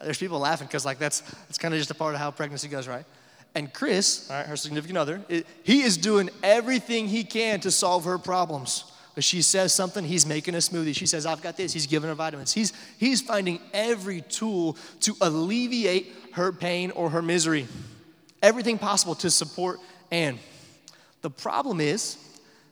there's 0.03 0.17
people 0.17 0.39
laughing 0.39 0.65
because 0.65 0.85
like 0.85 0.97
that's 0.97 1.21
that's 1.21 1.59
kind 1.59 1.71
of 1.71 1.79
just 1.79 1.91
a 1.91 1.93
part 1.93 2.15
of 2.15 2.19
how 2.19 2.31
pregnancy 2.31 2.67
goes, 2.67 2.87
right? 2.87 3.05
And 3.53 3.71
Chris, 3.71 4.27
her 4.27 4.55
significant 4.55 4.97
other, 4.97 5.21
it, 5.29 5.45
he 5.61 5.83
is 5.83 5.97
doing 5.97 6.31
everything 6.41 7.07
he 7.07 7.23
can 7.23 7.59
to 7.59 7.69
solve 7.69 8.05
her 8.05 8.17
problems. 8.17 8.91
If 9.15 9.23
she 9.23 9.43
says 9.43 9.73
something, 9.73 10.03
he's 10.03 10.25
making 10.25 10.55
a 10.55 10.57
smoothie. 10.57 10.95
She 10.95 11.05
says, 11.05 11.27
I've 11.27 11.43
got 11.43 11.55
this. 11.55 11.71
He's 11.71 11.85
giving 11.85 12.09
her 12.09 12.15
vitamins. 12.15 12.51
He's, 12.51 12.73
he's 12.97 13.21
finding 13.21 13.59
every 13.71 14.21
tool 14.21 14.75
to 15.01 15.15
alleviate 15.21 16.11
her 16.31 16.51
pain 16.51 16.89
or 16.91 17.11
her 17.11 17.21
misery. 17.21 17.67
Everything 18.43 18.77
possible 18.77 19.15
to 19.15 19.31
support 19.31 19.79
Ann. 20.11 20.37
The 21.23 21.31
problem 21.31 21.81
is, 21.81 22.17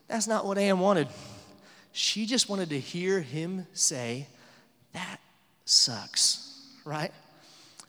that's 0.07 0.27
not 0.27 0.45
what 0.45 0.59
Ann 0.59 0.77
wanted. 0.77 1.07
She 1.91 2.27
just 2.27 2.47
wanted 2.47 2.69
to 2.69 2.79
hear 2.79 3.21
him 3.21 3.65
say, 3.73 4.27
That 4.93 5.19
sucks, 5.65 6.61
right? 6.85 7.11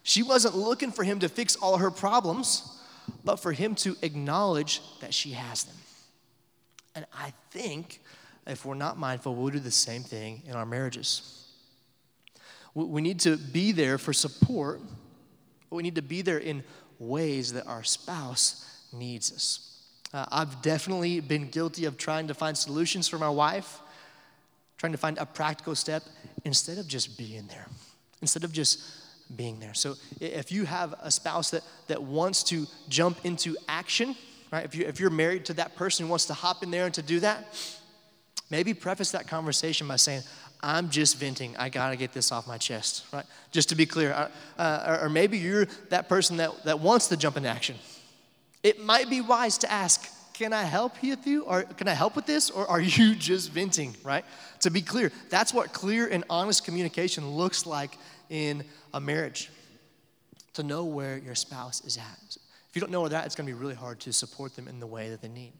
She 0.02 0.22
wasn't 0.22 0.56
looking 0.56 0.90
for 0.90 1.04
him 1.04 1.18
to 1.18 1.28
fix 1.28 1.56
all 1.56 1.76
her 1.76 1.90
problems 1.90 2.78
but 3.24 3.36
for 3.36 3.52
him 3.52 3.74
to 3.76 3.96
acknowledge 4.02 4.80
that 5.00 5.14
she 5.14 5.30
has 5.30 5.64
them. 5.64 5.76
And 6.94 7.06
I 7.12 7.32
think 7.50 8.00
if 8.46 8.64
we're 8.64 8.74
not 8.74 8.98
mindful, 8.98 9.34
we'll 9.34 9.50
do 9.52 9.58
the 9.58 9.70
same 9.70 10.02
thing 10.02 10.42
in 10.46 10.54
our 10.54 10.66
marriages. 10.66 11.48
We 12.74 13.02
need 13.02 13.20
to 13.20 13.36
be 13.36 13.72
there 13.72 13.98
for 13.98 14.12
support, 14.12 14.80
we 15.70 15.82
need 15.82 15.94
to 15.96 16.02
be 16.02 16.22
there 16.22 16.38
in 16.38 16.64
ways 17.02 17.52
that 17.52 17.66
our 17.66 17.82
spouse 17.82 18.64
needs 18.92 19.32
us. 19.32 19.82
Uh, 20.14 20.26
I've 20.30 20.62
definitely 20.62 21.20
been 21.20 21.48
guilty 21.48 21.86
of 21.86 21.96
trying 21.96 22.28
to 22.28 22.34
find 22.34 22.56
solutions 22.56 23.08
for 23.08 23.18
my 23.18 23.30
wife, 23.30 23.80
trying 24.76 24.92
to 24.92 24.98
find 24.98 25.18
a 25.18 25.26
practical 25.26 25.74
step 25.74 26.02
instead 26.44 26.78
of 26.78 26.86
just 26.86 27.18
being 27.18 27.46
there, 27.48 27.66
instead 28.20 28.44
of 28.44 28.52
just 28.52 28.82
being 29.34 29.58
there. 29.58 29.74
So 29.74 29.94
if 30.20 30.52
you 30.52 30.64
have 30.64 30.94
a 31.00 31.10
spouse 31.10 31.50
that, 31.50 31.62
that 31.86 32.02
wants 32.02 32.42
to 32.44 32.66
jump 32.88 33.24
into 33.24 33.56
action, 33.68 34.14
right? 34.52 34.64
If, 34.64 34.74
you, 34.74 34.84
if 34.84 35.00
you're 35.00 35.10
married 35.10 35.46
to 35.46 35.54
that 35.54 35.74
person 35.76 36.06
who 36.06 36.10
wants 36.10 36.26
to 36.26 36.34
hop 36.34 36.62
in 36.62 36.70
there 36.70 36.84
and 36.84 36.94
to 36.94 37.02
do 37.02 37.20
that, 37.20 37.46
maybe 38.50 38.74
preface 38.74 39.12
that 39.12 39.26
conversation 39.26 39.88
by 39.88 39.96
saying, 39.96 40.22
I'm 40.62 40.90
just 40.90 41.18
venting. 41.18 41.56
I 41.56 41.68
got 41.68 41.90
to 41.90 41.96
get 41.96 42.12
this 42.12 42.30
off 42.30 42.46
my 42.46 42.58
chest, 42.58 43.04
right? 43.12 43.24
Just 43.50 43.70
to 43.70 43.74
be 43.74 43.84
clear. 43.84 44.28
Uh, 44.58 44.98
or, 45.02 45.08
maybe 45.08 45.38
you're 45.38 45.66
that 45.88 46.08
person 46.08 46.36
that, 46.36 46.64
that 46.64 46.78
wants 46.78 47.08
to 47.08 47.16
jump 47.16 47.36
into 47.36 47.48
action. 47.48 47.76
It 48.62 48.80
might 48.80 49.10
be 49.10 49.20
wise 49.20 49.58
to 49.58 49.72
ask, 49.72 50.08
can 50.34 50.52
I 50.52 50.62
help 50.62 51.02
with 51.02 51.26
you? 51.26 51.42
Or 51.42 51.62
can 51.62 51.88
I 51.88 51.94
help 51.94 52.14
with 52.14 52.26
this? 52.26 52.48
Or 52.50 52.66
are 52.70 52.80
you 52.80 53.14
just 53.18 53.50
venting, 53.50 53.96
right? 54.04 54.24
To 54.60 54.70
be 54.70 54.82
clear, 54.82 55.10
that's 55.30 55.52
what 55.52 55.72
clear 55.72 56.06
and 56.06 56.24
honest 56.30 56.64
communication 56.64 57.28
looks 57.28 57.66
like 57.66 57.98
in 58.30 58.64
a 58.94 59.00
marriage, 59.00 59.50
to 60.54 60.62
know 60.62 60.84
where 60.84 61.18
your 61.18 61.34
spouse 61.34 61.84
is 61.84 61.98
at. 61.98 62.36
If 62.70 62.76
you 62.76 62.80
don't 62.80 62.90
know 62.90 63.02
where 63.02 63.10
that, 63.10 63.26
it's 63.26 63.34
going 63.34 63.46
to 63.46 63.52
be 63.52 63.58
really 63.58 63.74
hard 63.74 64.00
to 64.00 64.12
support 64.12 64.56
them 64.56 64.68
in 64.68 64.80
the 64.80 64.86
way 64.86 65.10
that 65.10 65.20
they 65.20 65.28
need. 65.28 65.52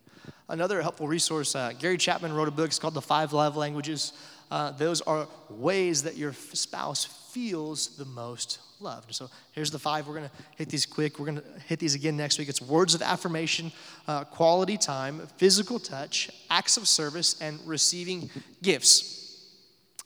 Another 0.49 0.81
helpful 0.81 1.09
resource, 1.09 1.55
uh, 1.55 1.73
Gary 1.79 1.97
Chapman 1.97 2.33
wrote 2.33 2.49
a 2.49 2.51
book. 2.51 2.69
It's 2.69 2.79
called 2.79 2.95
The 2.95 3.03
Five 3.03 3.33
Love 3.33 3.57
Languages. 3.57 4.13
Uh, 4.53 4.71
those 4.73 5.01
are 5.01 5.27
ways 5.49 6.03
that 6.03 6.19
your 6.19 6.35
spouse 6.35 7.07
feels 7.33 7.97
the 7.97 8.05
most 8.05 8.59
loved. 8.81 9.15
So 9.15 9.31
here's 9.53 9.71
the 9.71 9.79
five. 9.79 10.07
We're 10.07 10.17
going 10.17 10.29
to 10.29 10.37
hit 10.57 10.69
these 10.69 10.85
quick. 10.85 11.19
We're 11.19 11.25
going 11.25 11.41
to 11.41 11.45
hit 11.67 11.79
these 11.79 11.95
again 11.95 12.19
next 12.19 12.39
week. 12.39 12.51
It's 12.51 12.61
words 12.61 12.95
of 12.95 13.01
affirmation, 13.01 13.73
uh, 14.07 14.25
quality 14.25 14.77
time, 14.77 15.27
physical 15.39 15.79
touch, 15.79 16.29
acts 16.51 16.77
of 16.77 16.87
service, 16.87 17.41
and 17.41 17.61
receiving 17.65 18.29
gifts. 18.63 19.43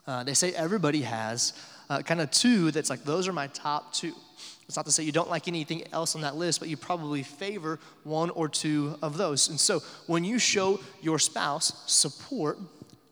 Uh, 0.07 0.23
they 0.23 0.35
say 0.35 0.53
everybody 0.53 1.03
has 1.03 1.53
uh, 1.91 2.03
kind 2.03 2.21
of 2.21 2.31
two 2.31 2.71
that's 2.71 2.89
like, 2.89 3.03
those 3.03 3.27
are 3.27 3.33
my 3.33 3.49
top 3.49 3.93
two. 3.93 4.15
It's 4.69 4.77
not 4.77 4.87
to 4.87 4.93
say 4.93 5.03
you 5.03 5.11
don't 5.11 5.31
like 5.31 5.49
anything 5.49 5.83
else 5.93 6.15
on 6.15 6.21
that 6.21 6.37
list, 6.37 6.61
but 6.61 6.69
you 6.69 6.77
probably 6.77 7.25
favor 7.25 7.81
one 8.05 8.31
or 8.31 8.49
two 8.49 8.97
of 9.03 9.17
those. 9.17 9.49
And 9.49 9.59
so 9.59 9.81
when 10.07 10.23
you 10.23 10.39
show 10.39 10.79
your 11.03 11.19
spouse 11.19 11.83
support, 11.87 12.59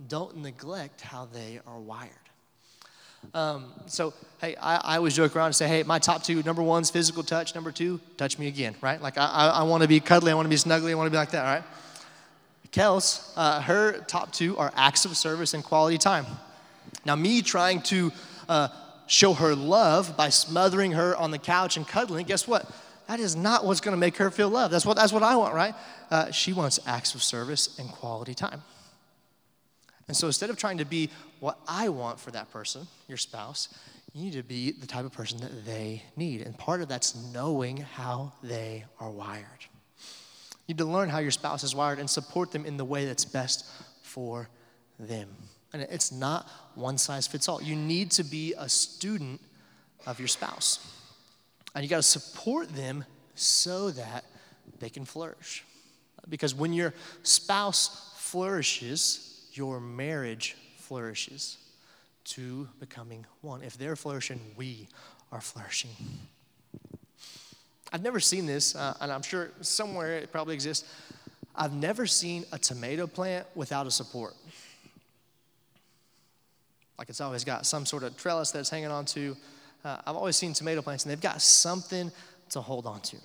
don't 0.09 0.37
neglect 0.39 1.01
how 1.01 1.27
they 1.33 1.61
are 1.67 1.79
wired. 1.79 2.11
Um, 3.33 3.73
so, 3.87 4.13
hey, 4.41 4.55
I, 4.57 4.77
I, 4.77 4.97
always 4.99 5.17
joke 5.17 5.35
around 5.35 5.47
and 5.47 5.57
say, 5.57 5.67
hey, 5.67 5.83
my 5.83 5.99
top 5.99 6.23
two 6.23 6.43
number 6.43 6.63
one's 6.63 6.91
physical 6.91 7.23
touch, 7.23 7.55
number 7.55 7.73
two, 7.73 7.99
touch 8.19 8.39
me 8.39 8.49
again, 8.49 8.75
right? 8.83 9.01
Like, 9.01 9.17
I, 9.17 9.25
I, 9.25 9.47
I 9.47 9.63
want 9.63 9.83
to 9.83 9.89
be 9.89 9.99
cuddly, 9.99 10.31
I 10.31 10.35
want 10.35 10.45
to 10.45 10.51
be 10.51 10.57
snuggly, 10.57 10.91
I 10.91 10.95
want 10.95 11.07
to 11.07 11.11
be 11.11 11.17
like 11.17 11.31
that, 11.31 11.43
right? 11.43 11.63
Kels, 12.71 13.33
uh, 13.37 13.61
her 13.61 14.01
top 14.01 14.33
two 14.33 14.57
are 14.59 14.73
acts 14.75 15.05
of 15.05 15.17
service 15.17 15.55
and 15.55 15.63
quality 15.63 15.97
time. 15.97 16.27
Now, 17.05 17.15
me 17.15 17.41
trying 17.41 17.81
to 17.83 18.13
uh, 18.49 18.69
show 19.07 19.33
her 19.33 19.55
love 19.55 20.17
by 20.17 20.29
smothering 20.29 20.93
her 20.93 21.17
on 21.17 21.31
the 21.31 21.39
couch 21.39 21.77
and 21.77 21.87
cuddling, 21.87 22.27
guess 22.27 22.49
what? 22.49 22.69
That 23.07 23.21
is 23.21 23.37
not 23.37 23.65
what's 23.65 23.81
going 23.81 23.95
to 23.95 24.01
make 24.01 24.17
her 24.17 24.31
feel 24.31 24.49
loved. 24.49 24.73
That's 24.73 24.85
what, 24.85 24.97
that's 24.97 25.13
what 25.13 25.23
I 25.23 25.37
want, 25.37 25.55
right? 25.55 25.75
Uh, 26.11 26.31
she 26.31 26.53
wants 26.53 26.81
acts 26.87 27.15
of 27.15 27.23
service 27.23 27.79
and 27.79 27.89
quality 27.89 28.35
time. 28.35 28.63
And 30.09 30.17
so 30.17 30.27
instead 30.27 30.51
of 30.51 30.57
trying 30.57 30.79
to 30.79 30.85
be 30.85 31.11
what 31.41 31.59
I 31.67 31.89
want 31.89 32.21
for 32.21 32.31
that 32.33 32.51
person, 32.51 32.87
your 33.09 33.17
spouse, 33.17 33.69
you 34.13 34.25
need 34.25 34.35
to 34.35 34.43
be 34.43 34.73
the 34.73 34.87
type 34.87 35.05
of 35.05 35.13
person 35.13 35.41
that 35.41 35.65
they 35.65 36.03
need. 36.17 36.43
And 36.43 36.57
part 36.57 36.81
of 36.81 36.89
that's 36.89 37.15
knowing 37.33 37.79
how 37.79 38.33
they 38.43 38.85
are 39.01 39.11
wired. 39.11 39.45
You 40.67 40.75
need 40.75 40.79
to 40.79 40.85
learn 40.85 41.09
how 41.09 41.19
your 41.19 41.31
spouse 41.31 41.65
is 41.65 41.75
wired 41.75 41.99
and 41.99 42.09
support 42.09 42.53
them 42.53 42.65
in 42.65 42.77
the 42.77 42.85
way 42.85 43.07
that's 43.07 43.25
best 43.25 43.67
for 44.03 44.49
them. 44.99 45.29
And 45.73 45.83
it's 45.83 46.13
not 46.13 46.49
one 46.75 46.97
size 46.97 47.27
fits 47.27 47.49
all. 47.49 47.61
You 47.61 47.75
need 47.75 48.13
to 48.13 48.23
be 48.23 48.55
a 48.57 48.69
student 48.69 49.41
of 50.07 50.19
your 50.19 50.29
spouse. 50.29 50.79
And 51.75 51.83
you 51.83 51.91
got 51.91 51.97
to 51.97 52.03
support 52.03 52.69
them 52.75 53.05
so 53.35 53.91
that 53.91 54.25
they 54.79 54.89
can 54.89 55.05
flourish. 55.05 55.65
Because 56.29 56.55
when 56.55 56.73
your 56.73 56.95
spouse 57.25 58.15
flourishes, 58.17 59.34
your 59.57 59.81
marriage 59.81 60.57
flourishes 60.77 61.59
to 62.25 62.69
becoming 62.81 63.25
one. 63.41 63.63
If 63.63 63.79
they're 63.79 63.97
flourishing, 63.97 64.41
we 64.57 64.89
are 65.31 65.41
flourishing. 65.41 65.91
I've 67.93 68.03
never 68.03 68.19
seen 68.19 68.47
this, 68.47 68.75
uh, 68.75 68.95
and 69.01 69.13
I'm 69.13 69.23
sure 69.23 69.51
somewhere 69.61 70.15
it 70.19 70.33
probably 70.33 70.55
exists. 70.55 70.85
I've 71.55 71.73
never 71.73 72.07
seen 72.07 72.45
a 72.53 72.59
tomato 72.59 73.07
plant 73.07 73.47
without 73.55 73.87
a 73.87 73.91
support. 73.91 74.35
Like 76.99 77.09
it's 77.09 77.21
always 77.21 77.45
got 77.45 77.67
some 77.67 77.87
sort 77.87 78.03
of 78.03 78.17
trellis 78.17 78.51
that's 78.51 78.71
hanging 78.71 78.91
on 78.91 79.05
to. 79.07 79.37
Uh, 79.85 79.99
I've 80.07 80.17
always 80.17 80.37
seen 80.37 80.53
tomato 80.53 80.83
plants, 80.83 81.05
and 81.05 81.11
they've 81.11 81.21
got 81.21 81.43
something 81.43 82.11
to 82.51 82.61
hold 82.61 82.87
on 82.87 83.01
to 83.01 83.17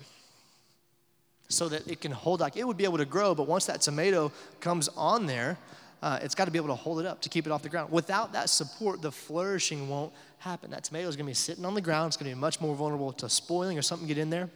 so 1.48 1.68
that 1.68 1.86
it 1.88 2.00
can 2.00 2.12
hold 2.12 2.40
like 2.40 2.56
it 2.56 2.66
would 2.66 2.76
be 2.76 2.84
able 2.84 2.96
to 2.96 3.04
grow 3.04 3.34
but 3.34 3.46
once 3.46 3.66
that 3.66 3.80
tomato 3.80 4.32
comes 4.60 4.88
on 4.96 5.26
there 5.26 5.58
uh, 6.02 6.18
it's 6.22 6.34
got 6.34 6.46
to 6.46 6.50
be 6.50 6.58
able 6.58 6.68
to 6.68 6.74
hold 6.74 7.00
it 7.00 7.06
up 7.06 7.20
to 7.20 7.28
keep 7.28 7.46
it 7.46 7.52
off 7.52 7.62
the 7.62 7.68
ground 7.68 7.90
without 7.92 8.32
that 8.32 8.48
support 8.48 9.02
the 9.02 9.12
flourishing 9.12 9.88
won't 9.88 10.12
happen 10.38 10.70
that 10.70 10.84
tomato 10.84 11.08
is 11.08 11.16
going 11.16 11.26
to 11.26 11.30
be 11.30 11.34
sitting 11.34 11.64
on 11.64 11.74
the 11.74 11.80
ground 11.80 12.08
it's 12.08 12.16
going 12.16 12.30
to 12.30 12.34
be 12.34 12.40
much 12.40 12.60
more 12.60 12.74
vulnerable 12.74 13.12
to 13.12 13.28
spoiling 13.28 13.78
or 13.78 13.82
something 13.82 14.08
get 14.08 14.18
in 14.18 14.30
there 14.30 14.48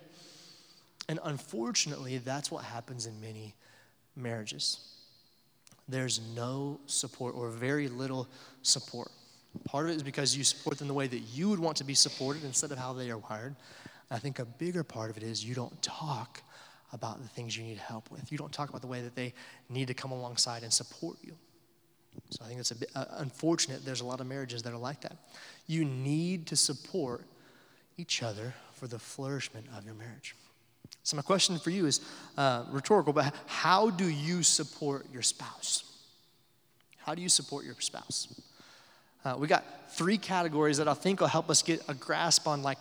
And 1.08 1.18
unfortunately, 1.24 2.18
that's 2.18 2.50
what 2.50 2.64
happens 2.64 3.06
in 3.06 3.20
many 3.20 3.54
marriages. 4.16 4.78
There's 5.86 6.20
no 6.34 6.80
support 6.86 7.34
or 7.34 7.50
very 7.50 7.88
little 7.88 8.26
support. 8.62 9.10
Part 9.64 9.86
of 9.86 9.92
it 9.92 9.96
is 9.96 10.02
because 10.02 10.36
you 10.36 10.44
support 10.44 10.78
them 10.78 10.88
the 10.88 10.94
way 10.94 11.06
that 11.06 11.18
you 11.18 11.50
would 11.50 11.58
want 11.58 11.76
to 11.76 11.84
be 11.84 11.94
supported 11.94 12.42
instead 12.44 12.72
of 12.72 12.78
how 12.78 12.92
they 12.94 13.10
are 13.10 13.18
wired. 13.18 13.54
I 14.10 14.18
think 14.18 14.38
a 14.38 14.44
bigger 14.44 14.82
part 14.82 15.10
of 15.10 15.16
it 15.16 15.22
is 15.22 15.44
you 15.44 15.54
don't 15.54 15.80
talk 15.82 16.42
about 16.94 17.20
the 17.20 17.28
things 17.28 17.56
you 17.56 17.64
need 17.64 17.76
help 17.76 18.10
with. 18.10 18.30
You 18.30 18.38
don't 18.38 18.52
talk 18.52 18.70
about 18.70 18.80
the 18.80 18.86
way 18.86 19.02
that 19.02 19.14
they 19.14 19.34
need 19.68 19.88
to 19.88 19.94
come 19.94 20.12
alongside 20.12 20.62
and 20.62 20.72
support 20.72 21.18
you. 21.22 21.34
So 22.30 22.44
I 22.44 22.48
think 22.48 22.60
it's 22.60 22.70
a 22.70 22.76
bit 22.76 22.90
uh, 22.94 23.04
unfortunate. 23.16 23.84
There's 23.84 24.00
a 24.00 24.04
lot 24.04 24.20
of 24.20 24.26
marriages 24.28 24.62
that 24.62 24.72
are 24.72 24.78
like 24.78 25.00
that. 25.00 25.16
You 25.66 25.84
need 25.84 26.46
to 26.46 26.56
support 26.56 27.24
each 27.98 28.22
other 28.22 28.54
for 28.72 28.86
the 28.86 28.98
flourishment 28.98 29.66
of 29.76 29.84
your 29.84 29.94
marriage. 29.94 30.36
So, 31.02 31.16
my 31.16 31.22
question 31.22 31.58
for 31.58 31.70
you 31.70 31.86
is 31.86 32.00
uh, 32.38 32.64
rhetorical, 32.70 33.12
but 33.12 33.34
how 33.46 33.90
do 33.90 34.08
you 34.08 34.42
support 34.42 35.06
your 35.12 35.22
spouse? 35.22 35.84
How 36.98 37.14
do 37.14 37.20
you 37.20 37.28
support 37.28 37.64
your 37.64 37.74
spouse? 37.78 38.40
Uh, 39.24 39.36
we 39.38 39.46
got 39.46 39.64
three 39.90 40.16
categories 40.16 40.78
that 40.78 40.88
I 40.88 40.94
think 40.94 41.20
will 41.20 41.28
help 41.28 41.50
us 41.50 41.62
get 41.62 41.82
a 41.88 41.94
grasp 41.94 42.46
on 42.46 42.62
like 42.62 42.78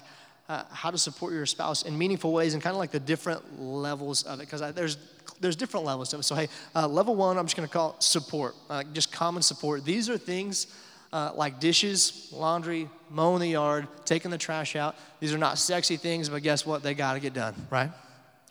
uh, 0.49 0.63
how 0.71 0.91
to 0.91 0.97
support 0.97 1.33
your 1.33 1.45
spouse 1.45 1.83
in 1.83 1.97
meaningful 1.97 2.33
ways 2.33 2.53
and 2.53 2.61
kind 2.61 2.73
of 2.73 2.79
like 2.79 2.91
the 2.91 2.99
different 2.99 3.61
levels 3.61 4.23
of 4.23 4.39
it 4.39 4.49
because 4.49 4.73
there's 4.73 4.97
there's 5.39 5.55
different 5.55 5.85
levels 5.85 6.09
to 6.09 6.17
it. 6.17 6.23
So 6.23 6.35
hey, 6.35 6.47
uh, 6.75 6.87
level 6.87 7.15
one, 7.15 7.37
I'm 7.37 7.45
just 7.45 7.55
going 7.55 7.67
to 7.67 7.73
call 7.73 7.95
support, 7.99 8.55
uh, 8.69 8.83
just 8.93 9.11
common 9.11 9.41
support. 9.41 9.83
These 9.85 10.09
are 10.09 10.17
things 10.17 10.67
uh, 11.11 11.31
like 11.35 11.59
dishes, 11.59 12.29
laundry, 12.33 12.89
mowing 13.09 13.39
the 13.39 13.49
yard, 13.49 13.87
taking 14.03 14.31
the 14.31 14.37
trash 14.37 14.75
out. 14.75 14.95
These 15.19 15.33
are 15.33 15.37
not 15.37 15.57
sexy 15.57 15.97
things, 15.97 16.27
but 16.27 16.41
guess 16.41 16.65
what? 16.65 16.81
They 16.81 16.93
got 16.93 17.13
to 17.13 17.19
get 17.19 17.33
done, 17.33 17.53
right? 17.69 17.91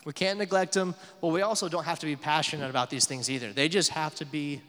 We 0.05 0.13
can't 0.13 0.39
neglect 0.39 0.73
them, 0.73 0.95
but 1.21 1.29
we 1.29 1.43
also 1.43 1.69
don't 1.69 1.85
have 1.85 1.99
to 2.01 2.07
be 2.07 2.17
passionate 2.17 2.71
about 2.71 2.91
these 2.91 3.05
things 3.05 3.31
either. 3.31 3.53
They 3.53 3.69
just 3.69 3.91
have 3.91 4.15
to 4.17 4.25
be 4.25 4.61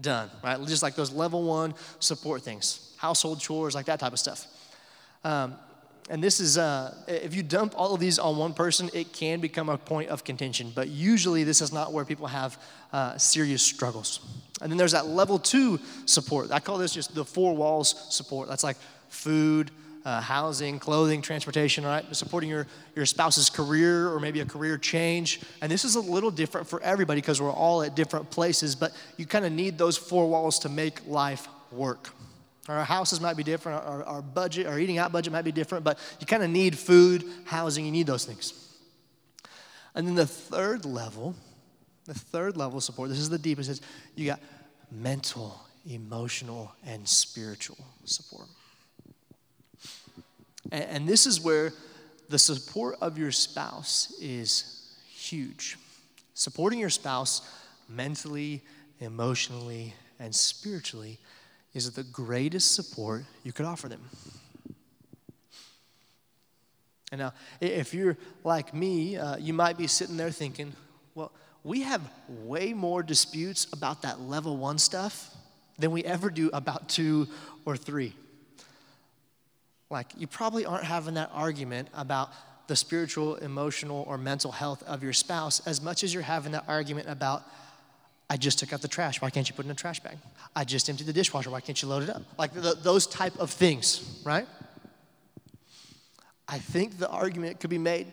done, 0.00 0.30
right? 0.42 0.58
Just 0.66 0.82
like 0.82 0.94
those 0.94 1.12
level 1.12 1.42
one 1.44 1.74
support 1.98 2.42
things, 2.42 2.94
household 2.98 3.40
chores, 3.40 3.74
like 3.74 3.86
that 3.86 4.00
type 4.00 4.12
of 4.12 4.18
stuff. 4.18 4.46
Um, 5.24 5.54
and 6.10 6.20
this 6.20 6.40
is, 6.40 6.58
uh, 6.58 6.92
if 7.06 7.36
you 7.36 7.44
dump 7.44 7.72
all 7.76 7.94
of 7.94 8.00
these 8.00 8.18
on 8.18 8.36
one 8.36 8.52
person, 8.52 8.90
it 8.92 9.12
can 9.12 9.38
become 9.38 9.68
a 9.68 9.78
point 9.78 10.10
of 10.10 10.24
contention. 10.24 10.72
But 10.74 10.88
usually, 10.88 11.44
this 11.44 11.60
is 11.60 11.72
not 11.72 11.92
where 11.92 12.04
people 12.04 12.26
have 12.26 12.60
uh, 12.92 13.16
serious 13.16 13.62
struggles. 13.62 14.18
And 14.60 14.72
then 14.72 14.76
there's 14.76 14.90
that 14.90 15.06
level 15.06 15.38
two 15.38 15.78
support. 16.06 16.50
I 16.50 16.58
call 16.58 16.78
this 16.78 16.92
just 16.92 17.14
the 17.14 17.24
four 17.24 17.54
walls 17.54 18.12
support. 18.12 18.48
That's 18.48 18.64
like 18.64 18.76
food, 19.08 19.70
uh, 20.04 20.20
housing, 20.20 20.80
clothing, 20.80 21.22
transportation, 21.22 21.84
right 21.84 22.04
Supporting 22.14 22.50
your, 22.50 22.66
your 22.96 23.06
spouse's 23.06 23.48
career 23.48 24.08
or 24.08 24.18
maybe 24.18 24.40
a 24.40 24.44
career 24.44 24.78
change. 24.78 25.40
And 25.62 25.70
this 25.70 25.84
is 25.84 25.94
a 25.94 26.00
little 26.00 26.32
different 26.32 26.66
for 26.66 26.82
everybody 26.82 27.20
because 27.20 27.40
we're 27.40 27.52
all 27.52 27.82
at 27.82 27.94
different 27.94 28.30
places, 28.30 28.74
but 28.74 28.90
you 29.16 29.26
kind 29.26 29.44
of 29.44 29.52
need 29.52 29.78
those 29.78 29.96
four 29.96 30.28
walls 30.28 30.58
to 30.60 30.68
make 30.68 31.06
life 31.06 31.46
work. 31.70 32.10
Our 32.70 32.84
houses 32.84 33.20
might 33.20 33.36
be 33.36 33.42
different, 33.42 33.84
our, 33.84 34.04
our 34.04 34.22
budget, 34.22 34.68
our 34.68 34.78
eating 34.78 34.98
out 34.98 35.10
budget 35.10 35.32
might 35.32 35.42
be 35.42 35.50
different, 35.50 35.82
but 35.82 35.98
you 36.20 36.26
kind 36.26 36.44
of 36.44 36.50
need 36.50 36.78
food, 36.78 37.24
housing, 37.44 37.84
you 37.84 37.90
need 37.90 38.06
those 38.06 38.24
things. 38.24 38.54
And 39.96 40.06
then 40.06 40.14
the 40.14 40.26
third 40.26 40.84
level, 40.84 41.34
the 42.04 42.14
third 42.14 42.56
level 42.56 42.78
of 42.78 42.84
support, 42.84 43.08
this 43.08 43.18
is 43.18 43.28
the 43.28 43.38
deepest, 43.38 43.70
is 43.70 43.80
you 44.14 44.26
got 44.26 44.40
mental, 44.92 45.60
emotional, 45.84 46.72
and 46.86 47.08
spiritual 47.08 47.78
support. 48.04 48.46
And, 50.70 50.84
and 50.84 51.08
this 51.08 51.26
is 51.26 51.40
where 51.40 51.72
the 52.28 52.38
support 52.38 52.98
of 53.00 53.18
your 53.18 53.32
spouse 53.32 54.14
is 54.20 54.94
huge. 55.12 55.76
Supporting 56.34 56.78
your 56.78 56.88
spouse 56.88 57.42
mentally, 57.88 58.62
emotionally, 59.00 59.92
and 60.20 60.32
spiritually 60.32 61.18
is 61.74 61.86
it 61.86 61.94
the 61.94 62.02
greatest 62.02 62.74
support 62.74 63.24
you 63.44 63.52
could 63.52 63.66
offer 63.66 63.88
them. 63.88 64.00
And 67.12 67.20
now, 67.20 67.32
if 67.60 67.92
you're 67.92 68.16
like 68.44 68.72
me, 68.72 69.16
uh, 69.16 69.36
you 69.36 69.52
might 69.52 69.76
be 69.76 69.86
sitting 69.86 70.16
there 70.16 70.30
thinking, 70.30 70.72
well, 71.14 71.32
we 71.64 71.82
have 71.82 72.00
way 72.28 72.72
more 72.72 73.02
disputes 73.02 73.66
about 73.72 74.02
that 74.02 74.20
level 74.20 74.56
one 74.56 74.78
stuff 74.78 75.34
than 75.78 75.90
we 75.90 76.04
ever 76.04 76.30
do 76.30 76.50
about 76.52 76.88
two 76.88 77.26
or 77.64 77.76
three. 77.76 78.14
Like, 79.90 80.12
you 80.16 80.28
probably 80.28 80.64
aren't 80.64 80.84
having 80.84 81.14
that 81.14 81.30
argument 81.32 81.88
about 81.94 82.30
the 82.68 82.76
spiritual, 82.76 83.34
emotional, 83.36 84.04
or 84.06 84.16
mental 84.16 84.52
health 84.52 84.84
of 84.84 85.02
your 85.02 85.12
spouse 85.12 85.66
as 85.66 85.82
much 85.82 86.04
as 86.04 86.14
you're 86.14 86.22
having 86.22 86.52
that 86.52 86.64
argument 86.68 87.08
about, 87.08 87.42
I 88.30 88.36
just 88.36 88.60
took 88.60 88.72
out 88.72 88.80
the 88.80 88.88
trash. 88.88 89.20
Why 89.20 89.28
can't 89.28 89.48
you 89.48 89.56
put 89.56 89.64
it 89.64 89.68
in 89.68 89.72
a 89.72 89.74
trash 89.74 89.98
bag? 89.98 90.16
I 90.54 90.64
just 90.64 90.88
emptied 90.88 91.08
the 91.08 91.12
dishwasher. 91.12 91.50
Why 91.50 91.60
can't 91.60 91.82
you 91.82 91.88
load 91.88 92.04
it 92.04 92.10
up? 92.10 92.22
Like 92.38 92.52
the, 92.52 92.76
those 92.80 93.08
type 93.08 93.36
of 93.40 93.50
things, 93.50 94.22
right? 94.24 94.46
I 96.46 96.58
think 96.58 96.98
the 96.98 97.08
argument 97.08 97.58
could 97.58 97.70
be 97.70 97.78
made 97.78 98.12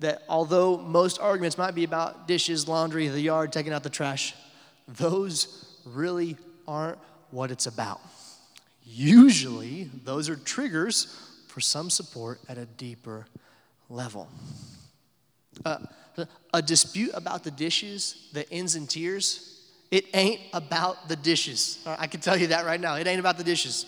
that 0.00 0.22
although 0.28 0.76
most 0.76 1.20
arguments 1.20 1.56
might 1.56 1.76
be 1.76 1.84
about 1.84 2.26
dishes, 2.26 2.66
laundry, 2.66 3.06
the 3.06 3.20
yard, 3.20 3.52
taking 3.52 3.72
out 3.72 3.84
the 3.84 3.90
trash, 3.90 4.34
those 4.88 5.80
really 5.84 6.36
aren't 6.66 6.98
what 7.30 7.52
it's 7.52 7.66
about. 7.66 8.00
Usually, 8.84 9.88
those 10.04 10.28
are 10.28 10.36
triggers 10.36 11.16
for 11.46 11.60
some 11.60 11.90
support 11.90 12.40
at 12.48 12.58
a 12.58 12.66
deeper 12.66 13.24
level. 13.88 14.28
Uh, 15.64 15.78
a 16.52 16.62
dispute 16.62 17.10
about 17.14 17.44
the 17.44 17.50
dishes 17.50 18.28
that 18.32 18.46
ends 18.50 18.76
in 18.76 18.86
tears, 18.86 19.62
it 19.90 20.06
ain't 20.14 20.40
about 20.52 21.08
the 21.08 21.16
dishes. 21.16 21.78
I 21.86 22.06
can 22.06 22.20
tell 22.20 22.36
you 22.36 22.48
that 22.48 22.66
right 22.66 22.80
now. 22.80 22.96
It 22.96 23.06
ain't 23.06 23.20
about 23.20 23.38
the 23.38 23.44
dishes. 23.44 23.86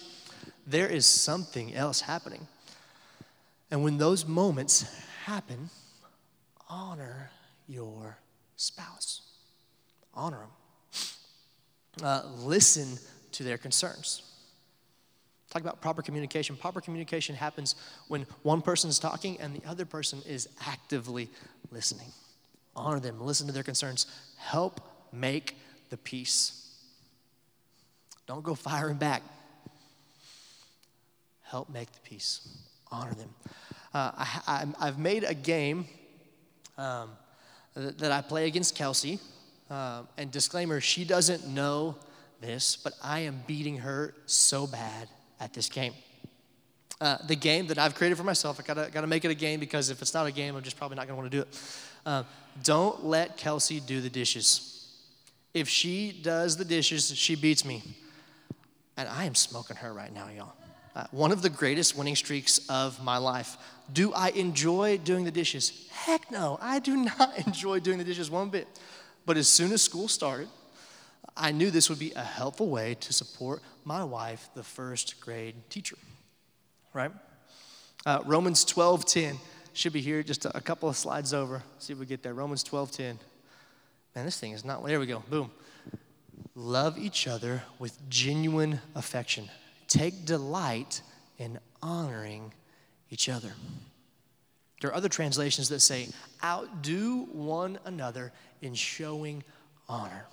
There 0.67 0.87
is 0.87 1.07
something 1.07 1.75
else 1.75 2.01
happening. 2.01 2.47
And 3.71 3.83
when 3.83 3.99
those 3.99 4.27
moments 4.27 4.85
happen, 5.25 5.71
honor 6.69 7.31
your 7.69 8.19
spouse. 8.57 9.23
Honor 10.15 10.39
them. 10.39 10.51
Uh, 12.03 12.23
listen 12.39 12.99
to 13.33 13.43
their 13.43 13.59
concerns. 13.59 14.23
Talk 15.51 15.63
about 15.63 15.81
proper 15.81 16.03
communication. 16.03 16.57
Proper 16.57 16.81
communication 16.81 17.35
happens 17.35 17.77
when 18.09 18.27
one 18.43 18.61
person 18.61 18.91
is 18.91 18.99
talking 18.99 19.41
and 19.41 19.55
the 19.55 19.67
other 19.69 19.85
person 19.85 20.21
is 20.27 20.49
actively 20.67 21.31
listening. 21.71 22.09
Honor 22.75 23.01
them, 23.01 23.21
listen 23.21 23.47
to 23.47 23.53
their 23.53 23.63
concerns, 23.63 24.07
help 24.39 24.81
make 25.13 25.57
the 25.91 25.97
peace. 25.97 26.75
Don't 28.27 28.43
go 28.43 28.55
firing 28.55 28.97
back. 28.97 29.23
Help 31.43 31.71
make 31.71 31.91
the 31.93 32.01
peace. 32.01 32.49
Honor 32.91 33.15
them. 33.15 33.31
Uh, 33.95 34.11
I, 34.47 34.67
have 34.81 34.99
made 34.99 35.25
a 35.25 35.33
game 35.33 35.87
um, 36.77 37.11
that 37.75 38.13
I 38.13 38.21
play 38.21 38.47
against 38.47 38.75
Kelsey. 38.75 39.21
Uh, 39.71 40.03
and 40.17 40.31
disclaimer, 40.31 40.81
she 40.81 41.05
doesn't 41.05 41.47
know 41.49 41.97
this, 42.41 42.77
but 42.77 42.93
I 43.03 43.21
am 43.21 43.43
beating 43.47 43.79
her 43.79 44.15
so 44.27 44.67
bad 44.67 45.09
at 45.41 45.53
this 45.55 45.69
game. 45.69 45.93
Uh, 47.01 47.19
the 47.27 47.37
game 47.37 47.67
that 47.67 47.79
I've 47.79 47.95
created 47.95 48.17
for 48.17 48.25
myself, 48.25 48.59
I 48.59 48.63
gotta, 48.63 48.91
gotta 48.91 49.07
make 49.07 49.25
it 49.25 49.31
a 49.31 49.35
game 49.35 49.61
because 49.61 49.91
if 49.91 50.01
it's 50.01 50.15
not 50.15 50.27
a 50.27 50.33
game, 50.33 50.57
I'm 50.57 50.63
just 50.63 50.79
probably 50.79 50.97
not 50.97 51.07
gonna 51.07 51.17
wanna 51.17 51.31
do 51.31 51.43
it. 51.43 51.49
Uh, 52.07 52.23
don't 52.63 53.05
let 53.05 53.37
Kelsey 53.37 53.81
do 53.81 54.01
the 54.01 54.09
dishes. 54.09 54.91
If 55.53 55.69
she 55.69 56.13
does 56.23 56.57
the 56.57 56.65
dishes, 56.65 57.15
she 57.17 57.35
beats 57.35 57.65
me. 57.65 57.83
And 58.97 59.09
I 59.09 59.25
am 59.25 59.35
smoking 59.35 59.77
her 59.77 59.93
right 59.93 60.13
now, 60.13 60.29
y'all. 60.29 60.55
Uh, 60.95 61.05
one 61.11 61.31
of 61.31 61.43
the 61.43 61.51
greatest 61.51 61.97
winning 61.97 62.17
streaks 62.17 62.67
of 62.71 63.03
my 63.05 63.19
life. 63.19 63.59
Do 63.93 64.15
I 64.15 64.31
enjoy 64.31 64.97
doing 64.97 65.25
the 65.25 65.31
dishes? 65.31 65.87
Heck 65.93 66.31
no, 66.31 66.59
I 66.63 66.79
do 66.79 66.97
not 67.19 67.47
enjoy 67.47 67.81
doing 67.81 67.99
the 67.99 68.05
dishes 68.05 68.31
one 68.31 68.49
bit. 68.49 68.67
But 69.27 69.37
as 69.37 69.49
soon 69.49 69.73
as 69.73 69.83
school 69.83 70.09
started, 70.09 70.49
I 71.37 71.53
knew 71.53 71.71
this 71.71 71.91
would 71.91 71.99
be 71.99 72.13
a 72.13 72.23
helpful 72.23 72.69
way 72.69 72.97
to 73.01 73.13
support 73.13 73.61
my 73.85 74.03
wife, 74.03 74.49
the 74.55 74.63
first 74.63 75.21
grade 75.21 75.55
teacher, 75.69 75.97
right? 76.97 77.13
Uh, 78.07 78.23
Romans 78.25 78.65
12 78.65 79.05
10 79.05 79.39
should 79.75 79.93
be 79.93 80.01
here 80.01 80.23
just 80.23 80.47
a, 80.47 80.57
a 80.57 80.61
couple 80.61 80.89
of 80.89 80.97
slides 80.97 81.35
over. 81.35 81.63
See 81.79 81.93
if 81.93 81.99
we 81.99 82.07
get 82.07 82.23
there. 82.23 82.33
Romans 82.33 82.63
12 82.63 82.91
10. 82.91 83.19
Man, 84.15 84.25
this 84.25 84.41
thing 84.41 84.53
is 84.53 84.65
not, 84.65 84.85
there 84.85 84.99
we 84.99 85.07
go. 85.07 85.23
Boom. 85.29 85.51
Love 86.55 86.97
each 86.99 87.29
other 87.29 87.63
with 87.79 87.99
genuine 88.09 88.81
affection. 88.95 89.51
Take 89.89 90.25
delight 90.25 91.03
in 91.37 91.59
honoring 91.83 92.55
each 93.11 93.29
other. 93.29 93.53
There 94.81 94.91
are 94.91 94.95
other 94.95 95.11
translations 95.11 95.69
that 95.69 95.81
say, 95.81 96.09
outdo 96.43 97.27
one 97.33 97.79
another 97.85 98.33
in 98.63 98.75
showing 98.75 99.45
honor. 99.87 100.25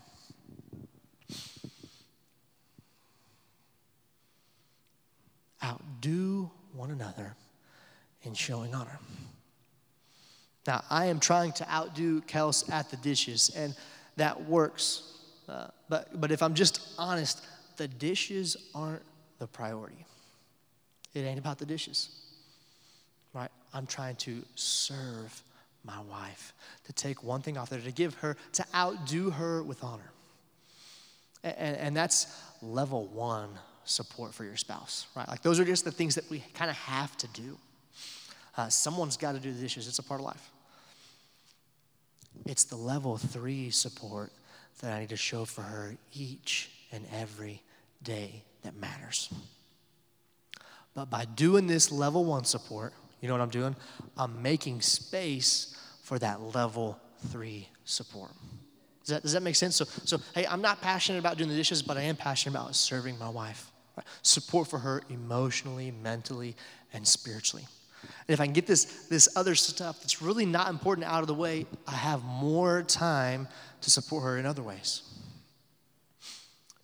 Outdo 5.63 6.51
one 6.73 6.91
another 6.91 7.35
in 8.23 8.33
showing 8.33 8.73
honor. 8.73 8.99
Now, 10.65 10.83
I 10.89 11.07
am 11.07 11.19
trying 11.19 11.51
to 11.53 11.69
outdo 11.69 12.21
Kels 12.21 12.71
at 12.71 12.89
the 12.89 12.97
dishes, 12.97 13.51
and 13.55 13.75
that 14.15 14.45
works. 14.45 15.03
Uh, 15.47 15.67
but, 15.89 16.19
but 16.19 16.31
if 16.31 16.41
I'm 16.41 16.53
just 16.53 16.81
honest, 16.97 17.43
the 17.77 17.87
dishes 17.87 18.55
aren't 18.73 19.03
the 19.39 19.47
priority. 19.47 20.05
It 21.13 21.21
ain't 21.21 21.39
about 21.39 21.59
the 21.59 21.65
dishes, 21.65 22.09
right? 23.33 23.51
I'm 23.73 23.85
trying 23.85 24.15
to 24.17 24.41
serve 24.55 25.43
my 25.83 25.99
wife, 26.09 26.53
to 26.85 26.93
take 26.93 27.23
one 27.23 27.41
thing 27.41 27.57
off 27.57 27.69
there, 27.69 27.81
to 27.81 27.91
give 27.91 28.13
her, 28.15 28.37
to 28.53 28.65
outdo 28.73 29.31
her 29.31 29.61
with 29.63 29.83
honor. 29.83 30.11
And, 31.43 31.75
and 31.75 31.97
that's 31.97 32.27
level 32.61 33.07
one 33.07 33.49
support 33.85 34.33
for 34.33 34.43
your 34.43 34.57
spouse, 34.57 35.07
right? 35.15 35.27
Like 35.27 35.41
those 35.41 35.59
are 35.59 35.65
just 35.65 35.85
the 35.85 35.91
things 35.91 36.15
that 36.15 36.29
we 36.29 36.43
kind 36.53 36.69
of 36.69 36.77
have 36.77 37.15
to 37.17 37.27
do. 37.27 37.57
Uh, 38.57 38.69
someone's 38.69 39.17
got 39.17 39.33
to 39.33 39.39
do 39.39 39.51
the 39.51 39.59
dishes, 39.59 39.87
it's 39.87 39.99
a 39.99 40.03
part 40.03 40.19
of 40.19 40.25
life. 40.25 40.49
It's 42.45 42.63
the 42.63 42.75
level 42.75 43.17
three 43.17 43.69
support 43.69 44.31
that 44.81 44.93
I 44.93 44.99
need 45.01 45.09
to 45.09 45.17
show 45.17 45.45
for 45.45 45.61
her 45.61 45.95
each 46.13 46.69
and 46.91 47.05
every 47.13 47.61
day 48.01 48.43
that 48.63 48.75
matters. 48.75 49.33
But 50.93 51.09
by 51.09 51.25
doing 51.25 51.67
this 51.67 51.91
level 51.91 52.25
one 52.25 52.43
support, 52.43 52.93
you 53.21 53.27
know 53.27 53.33
what 53.33 53.41
I'm 53.41 53.49
doing? 53.49 53.75
I'm 54.17 54.41
making 54.41 54.81
space 54.81 55.75
for 56.03 56.19
that 56.19 56.41
level 56.41 56.99
three 57.29 57.69
support. 57.85 58.31
Does 59.05 59.15
that, 59.15 59.21
does 59.23 59.33
that 59.33 59.43
make 59.43 59.55
sense? 59.55 59.75
So, 59.75 59.85
so, 59.85 60.17
hey, 60.33 60.45
I'm 60.45 60.61
not 60.61 60.81
passionate 60.81 61.19
about 61.19 61.37
doing 61.37 61.49
the 61.49 61.55
dishes, 61.55 61.81
but 61.81 61.97
I 61.97 62.01
am 62.01 62.15
passionate 62.15 62.57
about 62.57 62.75
serving 62.75 63.17
my 63.17 63.29
wife. 63.29 63.71
Right? 63.95 64.05
Support 64.21 64.67
for 64.67 64.79
her 64.79 65.01
emotionally, 65.09 65.91
mentally, 65.91 66.55
and 66.93 67.07
spiritually. 67.07 67.67
And 68.27 68.33
if 68.33 68.41
I 68.41 68.45
can 68.45 68.53
get 68.53 68.67
this, 68.67 69.07
this 69.07 69.29
other 69.35 69.55
stuff 69.55 70.01
that's 70.01 70.21
really 70.21 70.45
not 70.45 70.69
important 70.69 71.07
out 71.07 71.21
of 71.21 71.27
the 71.27 71.33
way, 71.33 71.65
I 71.87 71.91
have 71.91 72.23
more 72.23 72.81
time 72.83 73.47
to 73.81 73.91
support 73.91 74.23
her 74.23 74.37
in 74.37 74.45
other 74.45 74.63
ways. 74.63 75.03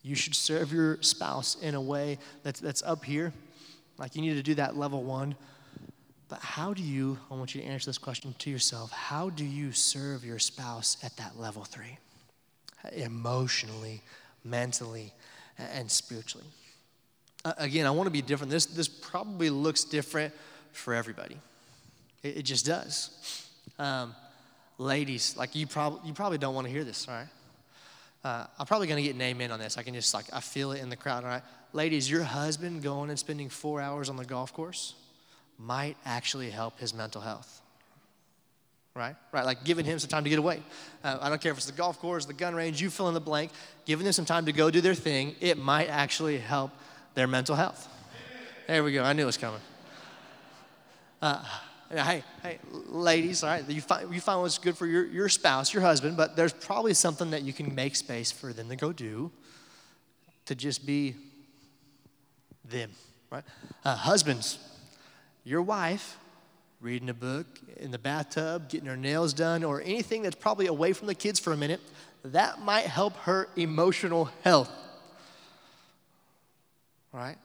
You 0.01 0.15
should 0.15 0.35
serve 0.35 0.71
your 0.71 1.01
spouse 1.01 1.57
in 1.61 1.75
a 1.75 1.81
way 1.81 2.19
that's, 2.43 2.59
that's 2.59 2.83
up 2.83 3.03
here. 3.03 3.33
Like 3.97 4.15
you 4.15 4.21
need 4.21 4.35
to 4.35 4.43
do 4.43 4.55
that 4.55 4.77
level 4.77 5.03
one. 5.03 5.35
But 6.29 6.39
how 6.39 6.73
do 6.73 6.83
you, 6.83 7.17
I 7.29 7.35
want 7.35 7.55
you 7.55 7.61
to 7.61 7.67
answer 7.67 7.87
this 7.87 7.97
question 7.97 8.35
to 8.37 8.49
yourself, 8.49 8.91
how 8.91 9.29
do 9.29 9.43
you 9.43 9.71
serve 9.71 10.23
your 10.23 10.39
spouse 10.39 10.97
at 11.03 11.17
that 11.17 11.39
level 11.39 11.63
three? 11.63 11.97
Emotionally, 12.93 14.01
mentally, 14.43 15.11
and 15.57 15.89
spiritually. 15.91 16.45
Again, 17.45 17.85
I 17.85 17.91
want 17.91 18.07
to 18.07 18.11
be 18.11 18.21
different. 18.21 18.51
This, 18.51 18.65
this 18.65 18.87
probably 18.87 19.49
looks 19.49 19.83
different 19.83 20.33
for 20.73 20.93
everybody. 20.93 21.37
It, 22.21 22.37
it 22.37 22.43
just 22.43 22.65
does. 22.65 23.47
Um, 23.77 24.13
ladies, 24.77 25.37
like 25.37 25.55
you, 25.55 25.65
prob- 25.65 26.01
you 26.03 26.13
probably 26.13 26.37
don't 26.37 26.53
want 26.53 26.67
to 26.67 26.73
hear 26.73 26.83
this, 26.83 27.07
all 27.07 27.15
right? 27.15 27.27
Uh, 28.23 28.45
I'm 28.59 28.65
probably 28.65 28.87
going 28.87 29.01
to 29.01 29.03
get 29.03 29.15
an 29.15 29.21
amen 29.21 29.51
on 29.51 29.59
this. 29.59 29.77
I 29.77 29.83
can 29.83 29.93
just 29.93 30.13
like, 30.13 30.25
I 30.33 30.41
feel 30.41 30.73
it 30.73 30.81
in 30.81 30.89
the 30.89 30.97
crowd, 30.97 31.23
all 31.23 31.29
right? 31.29 31.43
Ladies, 31.71 32.09
your 32.11 32.23
husband 32.23 32.83
going 32.83 33.09
and 33.09 33.17
spending 33.17 33.47
four 33.47 33.79
hours 33.79 34.09
on 34.09 34.17
the 34.17 34.25
golf 34.25 34.53
course 34.53 34.95
might 35.57 35.95
actually 36.05 36.49
help 36.49 36.79
his 36.79 36.93
mental 36.93 37.21
health. 37.21 37.61
Right? 38.95 39.15
Right, 39.31 39.45
like 39.45 39.63
giving 39.63 39.85
him 39.85 39.99
some 39.99 40.09
time 40.09 40.25
to 40.25 40.29
get 40.29 40.39
away. 40.39 40.61
Uh, 41.03 41.19
I 41.21 41.29
don't 41.29 41.39
care 41.39 41.53
if 41.53 41.57
it's 41.57 41.67
the 41.67 41.71
golf 41.71 41.99
course, 41.99 42.25
the 42.25 42.33
gun 42.33 42.53
range, 42.53 42.81
you 42.81 42.89
fill 42.89 43.07
in 43.07 43.13
the 43.13 43.21
blank, 43.21 43.51
giving 43.85 44.03
them 44.03 44.11
some 44.11 44.25
time 44.25 44.45
to 44.47 44.51
go 44.51 44.69
do 44.69 44.81
their 44.81 44.95
thing, 44.95 45.35
it 45.39 45.57
might 45.57 45.87
actually 45.87 46.37
help 46.37 46.71
their 47.19 47.27
mental 47.27 47.53
health. 47.53 47.89
There 48.65 48.81
we 48.81 48.93
go. 48.93 49.03
I 49.03 49.11
knew 49.11 49.23
it 49.23 49.25
was 49.25 49.35
coming. 49.35 49.59
Uh, 51.21 51.43
hey, 51.89 52.23
hey, 52.41 52.59
ladies, 52.87 53.43
all 53.43 53.49
right, 53.49 53.69
you 53.69 53.81
find, 53.81 54.13
you 54.13 54.21
find 54.21 54.39
what's 54.39 54.57
good 54.57 54.77
for 54.77 54.87
your, 54.87 55.05
your 55.05 55.27
spouse, 55.27 55.73
your 55.73 55.83
husband, 55.83 56.15
but 56.15 56.37
there's 56.37 56.53
probably 56.53 56.93
something 56.93 57.31
that 57.31 57.41
you 57.41 57.51
can 57.51 57.75
make 57.75 57.97
space 57.97 58.31
for 58.31 58.53
them 58.53 58.69
to 58.69 58.77
go 58.77 58.93
do 58.93 59.31
to 60.45 60.55
just 60.55 60.85
be 60.85 61.13
them, 62.63 62.89
right? 63.29 63.43
Uh, 63.83 63.97
husbands, 63.97 64.57
your 65.43 65.61
wife 65.61 66.17
reading 66.79 67.09
a 67.09 67.13
book 67.13 67.47
in 67.75 67.91
the 67.91 67.99
bathtub, 67.99 68.69
getting 68.69 68.87
her 68.87 68.95
nails 68.95 69.33
done, 69.33 69.65
or 69.65 69.81
anything 69.81 70.21
that's 70.21 70.37
probably 70.37 70.67
away 70.67 70.93
from 70.93 71.07
the 71.07 71.15
kids 71.15 71.37
for 71.37 71.51
a 71.51 71.57
minute, 71.57 71.81
that 72.23 72.61
might 72.61 72.85
help 72.85 73.17
her 73.17 73.49
emotional 73.57 74.29
health 74.41 74.71
right? 77.11 77.37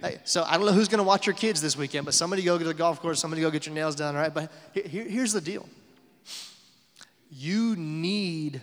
Hey, 0.00 0.18
so 0.24 0.44
I 0.44 0.56
don't 0.56 0.66
know 0.66 0.72
who's 0.72 0.88
going 0.88 0.98
to 0.98 1.04
watch 1.04 1.26
your 1.26 1.34
kids 1.34 1.62
this 1.62 1.76
weekend, 1.76 2.04
but 2.04 2.14
somebody 2.14 2.42
go 2.42 2.58
to 2.58 2.64
the 2.64 2.74
golf 2.74 3.00
course, 3.00 3.20
somebody 3.20 3.40
go 3.40 3.50
get 3.50 3.66
your 3.66 3.74
nails 3.74 3.94
done, 3.94 4.14
right? 4.14 4.32
But 4.32 4.52
here, 4.74 5.04
here's 5.04 5.32
the 5.32 5.40
deal. 5.40 5.68
You 7.30 7.74
need, 7.76 8.60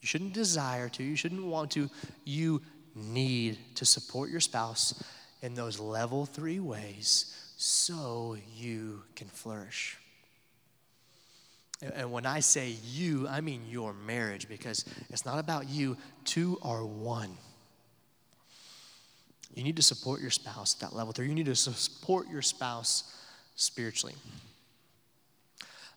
you 0.00 0.06
shouldn't 0.06 0.34
desire 0.34 0.88
to, 0.90 1.02
you 1.02 1.16
shouldn't 1.16 1.44
want 1.44 1.70
to, 1.72 1.88
you 2.24 2.62
need 2.94 3.58
to 3.76 3.84
support 3.86 4.30
your 4.30 4.40
spouse 4.40 5.02
in 5.42 5.54
those 5.54 5.80
level 5.80 6.26
three 6.26 6.60
ways 6.60 7.34
so 7.56 8.36
you 8.54 9.02
can 9.14 9.28
flourish. 9.28 9.96
And 11.94 12.10
when 12.10 12.24
I 12.24 12.40
say 12.40 12.74
you, 12.84 13.28
I 13.28 13.40
mean 13.40 13.62
your 13.68 13.92
marriage 13.92 14.48
because 14.48 14.84
it's 15.10 15.26
not 15.26 15.38
about 15.38 15.68
you. 15.68 15.96
Two 16.24 16.58
are 16.62 16.84
one. 16.84 17.36
You 19.56 19.64
need 19.64 19.76
to 19.76 19.82
support 19.82 20.20
your 20.20 20.30
spouse 20.30 20.74
at 20.74 20.80
that 20.80 20.94
level 20.94 21.12
three. 21.12 21.26
You 21.26 21.34
need 21.34 21.46
to 21.46 21.54
support 21.56 22.28
your 22.28 22.42
spouse 22.42 23.14
spiritually. 23.56 24.14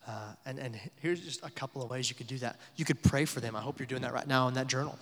Uh, 0.07 0.33
and, 0.45 0.57
and 0.57 0.79
here's 1.01 1.19
just 1.19 1.45
a 1.45 1.51
couple 1.51 1.83
of 1.83 1.89
ways 1.89 2.09
you 2.09 2.15
could 2.15 2.25
do 2.25 2.37
that. 2.37 2.57
You 2.77 2.85
could 2.85 3.03
pray 3.03 3.25
for 3.25 3.41
them. 3.41 3.57
I 3.57 3.59
hope 3.59 3.77
you're 3.77 3.85
doing 3.85 4.01
that 4.03 4.13
right 4.13 4.27
now 4.27 4.47
in 4.47 4.53
that 4.53 4.67
journal. 4.67 4.97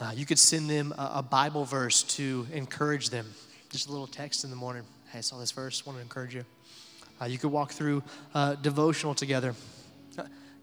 Uh, 0.00 0.12
you 0.16 0.24
could 0.24 0.38
send 0.38 0.70
them 0.70 0.94
a, 0.96 1.12
a, 1.16 1.22
Bible 1.22 1.66
verse 1.66 2.02
to 2.02 2.46
encourage 2.52 3.10
them. 3.10 3.26
Just 3.68 3.88
a 3.88 3.92
little 3.92 4.06
text 4.06 4.42
in 4.42 4.50
the 4.50 4.56
morning. 4.56 4.82
Hey, 5.12 5.18
I 5.18 5.20
saw 5.20 5.38
this 5.38 5.52
verse, 5.52 5.84
want 5.84 5.98
to 5.98 6.02
encourage 6.02 6.34
you. 6.34 6.44
Uh, 7.20 7.26
you 7.26 7.36
could 7.36 7.52
walk 7.52 7.72
through 7.72 8.02
uh, 8.34 8.54
devotional 8.54 9.14
together. 9.14 9.54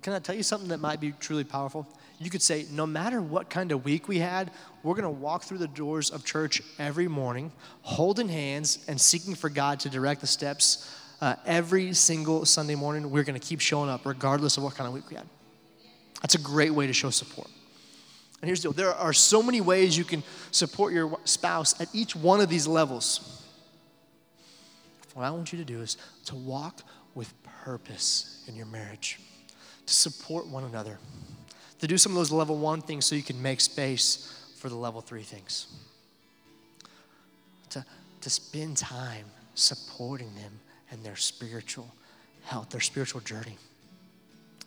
Can 0.02 0.14
I 0.14 0.20
tell 0.20 0.36
you 0.36 0.44
something 0.44 0.70
that 0.70 0.80
might 0.80 1.00
be 1.00 1.12
truly 1.20 1.44
powerful? 1.44 1.88
You 2.24 2.30
could 2.30 2.42
say, 2.42 2.66
no 2.72 2.86
matter 2.86 3.22
what 3.22 3.50
kind 3.50 3.72
of 3.72 3.84
week 3.84 4.08
we 4.08 4.20
had, 4.20 4.52
we're 4.84 4.94
going 4.94 5.04
to 5.04 5.10
walk 5.10 5.44
through 5.44 5.58
the 5.58 5.68
doors 5.68 6.12
of 6.12 6.24
church 6.24 6.62
every 6.78 7.08
morning, 7.08 7.52
holding 7.82 8.30
hands 8.30 8.86
and 8.88 9.00
seeking 9.00 9.34
for 9.34 9.50
God 9.50 9.80
to 9.82 9.90
direct 9.90 10.22
the 10.22 10.28
steps 10.28 10.94
uh, 11.22 11.36
every 11.46 11.94
single 11.94 12.46
Sunday 12.46 12.76
morning. 12.76 13.10
We're 13.10 13.24
going 13.24 13.40
to 13.40 13.46
keep 13.46 13.60
showing 13.60 13.90
up 13.90 14.06
regardless 14.06 14.58
of 14.58 14.64
what 14.64 14.76
kind 14.76 14.88
of 14.88 14.94
week 14.94 15.10
we 15.10 15.16
had. 15.16 15.28
That's 16.22 16.36
a 16.36 16.40
great 16.40 16.72
way 16.72 16.86
to 16.86 16.94
show 16.94 17.10
support. 17.10 17.48
And 18.42 18.48
here's 18.48 18.62
the 18.62 18.70
deal 18.70 18.74
there 18.74 18.94
are 18.94 19.14
so 19.14 19.42
many 19.42 19.62
ways 19.62 19.98
you 19.98 20.04
can 20.04 20.24
support 20.52 20.94
your 20.94 21.20
spouse 21.26 21.80
at 21.82 21.90
each 21.94 22.16
one 22.16 22.40
of 22.40 22.50
these 22.50 22.68
levels. 22.68 23.44
What 25.14 25.24
I 25.24 25.32
want 25.32 25.52
you 25.52 25.60
to 25.60 25.66
do 25.66 25.82
is 25.82 25.98
to 26.26 26.36
walk 26.36 26.82
with 27.16 27.34
purpose 27.64 28.44
in 28.48 28.56
your 28.56 28.66
marriage, 28.68 29.20
to 29.86 29.94
support 29.94 30.48
one 30.48 30.64
another 30.64 31.00
to 31.82 31.88
do 31.88 31.98
some 31.98 32.12
of 32.12 32.16
those 32.16 32.32
level 32.32 32.58
one 32.58 32.82
things 32.82 33.06
so 33.06 33.16
you 33.16 33.24
can 33.24 33.42
make 33.42 33.60
space 33.60 34.32
for 34.58 34.70
the 34.70 34.76
level 34.76 35.02
three 35.02 35.24
things. 35.24 35.68
To, 37.72 37.84
to 38.22 38.30
spend 38.30 38.78
time 38.78 39.26
supporting 39.56 40.34
them 40.36 40.60
and 40.92 41.04
their 41.04 41.16
spiritual 41.16 41.92
health, 42.44 42.70
their 42.70 42.82
spiritual 42.82 43.22
journey. 43.22 43.58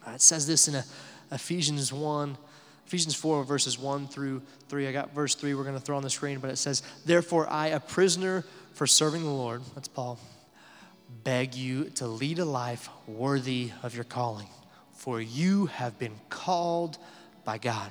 Uh, 0.07 0.13
it 0.13 0.21
says 0.21 0.47
this 0.47 0.67
in 0.67 0.75
a, 0.75 0.85
Ephesians 1.31 1.93
1, 1.93 2.37
Ephesians 2.87 3.15
4, 3.15 3.45
verses 3.45 3.79
1 3.79 4.09
through 4.09 4.43
3. 4.69 4.89
I 4.89 4.93
got 4.93 5.15
verse 5.15 5.37
3 5.37 5.55
we're 5.55 5.63
going 5.63 5.77
to 5.77 5.81
throw 5.81 5.97
on 5.97 6.03
the 6.03 6.11
screen, 6.11 6.41
but 6.41 6.51
it 6.51 6.57
says, 6.57 6.83
Therefore, 7.05 7.49
I, 7.49 7.69
a 7.69 7.81
prisoner 7.81 8.45
for 8.73 8.89
serving 8.89 9.23
the 9.23 9.31
Lord, 9.31 9.63
that's 9.77 9.89
Paul, 9.89 10.19
beg 11.23 11.55
you 11.55 11.85
to 11.91 12.09
lead 12.09 12.41
a 12.41 12.45
life 12.45 12.89
worthy 13.07 13.71
of 13.85 13.95
your 13.95 14.05
calling 14.05 14.49
for 15.05 15.21
you 15.21 15.67
have 15.67 15.99
been 15.99 16.19
called 16.31 16.97
by 17.45 17.59
God. 17.59 17.91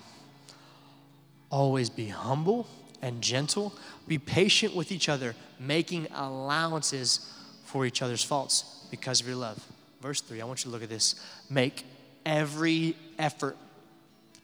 Always 1.51 1.91
be 1.91 2.07
humble 2.07 2.65
and 3.03 3.21
gentle. 3.21 3.71
Be 4.07 4.17
patient 4.17 4.75
with 4.75 4.91
each 4.91 5.09
other, 5.09 5.35
making 5.59 6.07
allowances 6.15 7.31
for 7.65 7.85
each 7.85 8.01
other's 8.01 8.23
faults 8.23 8.87
because 8.89 9.21
of 9.21 9.27
your 9.27 9.35
love. 9.35 9.63
Verse 10.01 10.21
3, 10.21 10.41
I 10.41 10.45
want 10.45 10.65
you 10.65 10.71
to 10.71 10.73
look 10.73 10.81
at 10.81 10.89
this. 10.89 11.13
Make 11.51 11.85
every 12.25 12.95
effort 13.19 13.57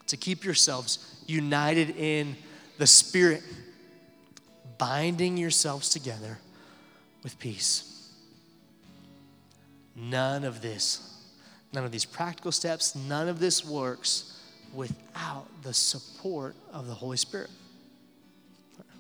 to 0.06 0.16
keep 0.16 0.44
yourselves 0.44 1.24
united 1.26 1.98
in 1.98 2.36
the 2.78 2.86
Spirit, 2.86 3.42
binding 4.78 5.38
yourselves 5.38 5.90
together 5.90 6.38
with 7.24 7.40
peace. 7.40 8.12
None 9.96 10.44
of 10.44 10.62
this 10.62 11.09
None 11.74 11.84
of 11.84 11.92
these 11.92 12.06
practical 12.06 12.52
steps, 12.52 12.96
none 12.96 13.28
of 13.28 13.40
this 13.40 13.64
works 13.64 14.40
without 14.74 15.46
the 15.62 15.74
support 15.74 16.56
of 16.74 16.88
the 16.88 16.94
Holy 16.94 17.18
Spirit. 17.18 17.50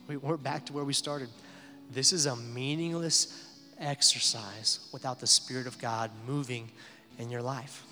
We're 0.07 0.37
back 0.37 0.65
to 0.67 0.73
where 0.73 0.83
we 0.83 0.93
started. 0.93 1.29
This 1.91 2.11
is 2.13 2.25
a 2.25 2.35
meaningless 2.35 3.47
exercise 3.79 4.87
without 4.91 5.19
the 5.19 5.27
Spirit 5.27 5.67
of 5.67 5.79
God 5.79 6.11
moving 6.27 6.69
in 7.17 7.29
your 7.29 7.41
life. 7.41 7.83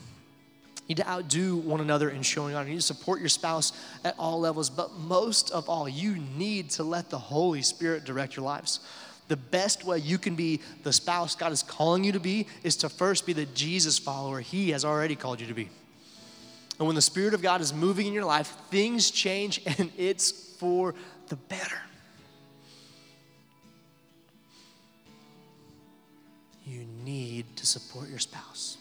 You 0.87 0.95
need 0.95 1.03
to 1.03 1.09
outdo 1.09 1.57
one 1.57 1.81
another 1.81 2.09
in 2.09 2.21
showing 2.21 2.55
honor. 2.55 2.67
You 2.67 2.75
need 2.75 2.81
to 2.81 2.85
support 2.85 3.19
your 3.19 3.29
spouse 3.29 3.73
at 4.05 4.15
all 4.17 4.39
levels, 4.39 4.69
but 4.69 4.93
most 4.93 5.51
of 5.51 5.69
all, 5.69 5.89
you 5.89 6.15
need 6.37 6.69
to 6.71 6.83
let 6.83 7.09
the 7.09 7.17
Holy 7.17 7.61
Spirit 7.61 8.05
direct 8.05 8.35
your 8.35 8.45
lives. 8.45 8.79
The 9.27 9.37
best 9.37 9.83
way 9.83 9.99
you 9.99 10.17
can 10.17 10.35
be 10.35 10.61
the 10.83 10.93
spouse 10.93 11.35
God 11.35 11.51
is 11.51 11.63
calling 11.63 12.03
you 12.03 12.13
to 12.13 12.19
be 12.19 12.47
is 12.63 12.77
to 12.77 12.89
first 12.89 13.25
be 13.25 13.33
the 13.33 13.45
Jesus 13.47 13.99
follower 13.99 14.39
He 14.39 14.71
has 14.71 14.85
already 14.85 15.15
called 15.15 15.41
you 15.41 15.47
to 15.47 15.53
be. 15.53 15.69
And 16.79 16.87
when 16.87 16.95
the 16.95 17.01
Spirit 17.01 17.33
of 17.33 17.41
God 17.41 17.61
is 17.61 17.73
moving 17.73 18.07
in 18.07 18.13
your 18.13 18.25
life, 18.25 18.47
things 18.69 19.11
change 19.11 19.61
and 19.77 19.91
it's 19.97 20.31
for 20.31 20.93
the 21.27 21.35
better. 21.35 21.77
You 26.65 26.85
need 27.03 27.55
to 27.57 27.65
support 27.65 28.09
your 28.09 28.19
spouse. 28.19 28.77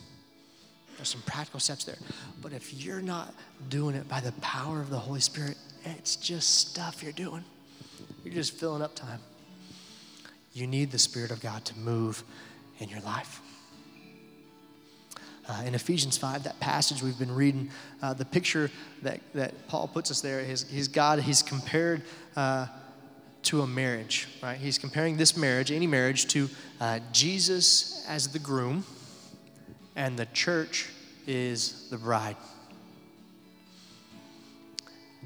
There's 0.97 1.09
some 1.09 1.23
practical 1.23 1.61
steps 1.61 1.85
there. 1.85 1.99
But 2.43 2.53
if 2.53 2.73
you're 2.75 3.03
not 3.03 3.33
doing 3.69 3.95
it 3.95 4.09
by 4.09 4.21
the 4.21 4.33
power 4.33 4.81
of 4.81 4.91
the 4.91 4.99
Holy 4.99 5.21
Spirit, 5.21 5.57
it's 5.85 6.17
just 6.17 6.69
stuff 6.69 7.03
you're 7.03 7.13
doing. 7.13 7.45
You're 8.25 8.35
just 8.35 8.55
filling 8.55 8.83
up 8.83 8.95
time. 8.95 9.21
You 10.57 10.67
need 10.67 10.91
the 10.91 10.99
Spirit 10.99 11.31
of 11.31 11.43
God 11.43 11.67
to 11.67 11.79
move 11.79 12.25
in 12.79 12.89
your 12.89 13.01
life. 13.01 13.43
Uh, 15.47 15.63
in 15.67 15.75
Ephesians 15.75 16.17
5, 16.17 16.45
that 16.45 16.59
passage 16.61 17.03
we've 17.03 17.19
been 17.19 17.35
reading, 17.35 17.69
uh, 18.01 18.15
the 18.15 18.25
picture 18.25 18.71
that, 19.03 19.21
that 19.35 19.69
Paul 19.69 19.87
puts 19.87 20.11
us 20.11 20.23
there 20.23 20.41
is 20.41 20.63
he's 20.63 20.89
God, 20.89 21.21
he's 21.21 21.43
compared 21.43 22.05
uh, 22.37 22.69
to 23.43 23.61
a 23.61 23.67
marriage, 23.67 24.29
right? 24.43 24.57
He's 24.57 24.79
comparing 24.79 25.19
this 25.19 25.37
marriage, 25.37 25.71
any 25.71 25.87
marriage, 25.87 26.27
to 26.29 26.49
uh, 26.81 27.01
Jesus 27.13 28.07
as 28.09 28.29
the 28.29 28.39
groom 28.39 28.83
and 29.95 30.19
the 30.19 30.27
church 30.27 30.89
is 31.27 31.91
the 31.91 31.99
bride. 31.99 32.37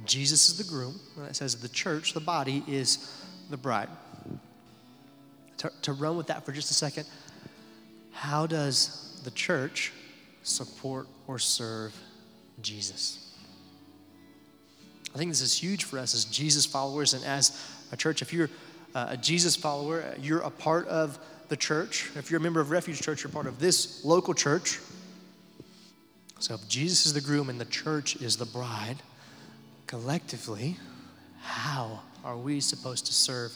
Jesus 0.05 0.49
is 0.49 0.59
the 0.59 0.64
groom. 0.64 0.99
When 1.14 1.27
it 1.27 1.37
says 1.37 1.55
the 1.55 1.69
church, 1.69 2.14
the 2.14 2.21
body, 2.21 2.64
is 2.66 3.16
the 3.49 3.57
bride. 3.57 3.88
To, 5.61 5.70
to 5.83 5.92
run 5.92 6.16
with 6.16 6.29
that 6.29 6.46
for 6.46 6.53
just 6.53 6.70
a 6.70 6.75
second, 6.75 7.07
how 8.12 8.46
does 8.46 9.20
the 9.25 9.31
church 9.31 9.92
support 10.42 11.07
or 11.27 11.38
serve 11.38 11.94
Jesus? 12.62 13.35
I 15.14 15.18
think 15.18 15.31
this 15.31 15.42
is 15.42 15.57
huge 15.57 15.85
for 15.85 15.99
us 15.99 16.14
as 16.14 16.25
Jesus 16.25 16.64
followers 16.64 17.12
and 17.12 17.23
as 17.25 17.62
a 17.92 17.96
church. 17.96 18.23
If 18.23 18.33
you're 18.33 18.49
uh, 18.94 19.09
a 19.11 19.16
Jesus 19.18 19.55
follower, 19.55 20.14
you're 20.18 20.40
a 20.40 20.51
part 20.51 20.88
of 20.88 21.18
the 21.49 21.57
church. 21.57 22.11
If 22.16 22.31
you're 22.31 22.40
a 22.40 22.42
member 22.42 22.61
of 22.61 22.70
Refuge 22.70 23.03
Church, 23.03 23.23
you're 23.23 23.31
part 23.31 23.46
of 23.46 23.59
this 23.59 24.03
local 24.03 24.33
church. 24.33 24.79
So 26.38 26.55
if 26.55 26.66
Jesus 26.68 27.05
is 27.05 27.12
the 27.12 27.20
groom 27.20 27.51
and 27.51 27.61
the 27.61 27.66
church 27.66 28.16
is 28.16 28.38
the 28.38 28.46
bride, 28.46 28.96
collectively, 29.87 30.79
how 31.42 32.01
are 32.25 32.38
we 32.38 32.61
supposed 32.61 33.05
to 33.07 33.12
serve 33.12 33.53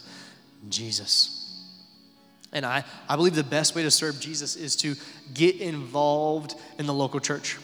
Jesus? 0.69 1.34
And 2.55 2.65
I, 2.65 2.85
I 3.09 3.17
believe 3.17 3.35
the 3.35 3.43
best 3.43 3.75
way 3.75 3.83
to 3.83 3.91
serve 3.91 4.17
Jesus 4.19 4.55
is 4.55 4.77
to 4.77 4.95
get 5.33 5.57
involved 5.57 6.55
in 6.79 6.85
the 6.85 6.93
local 6.93 7.19
church, 7.19 7.57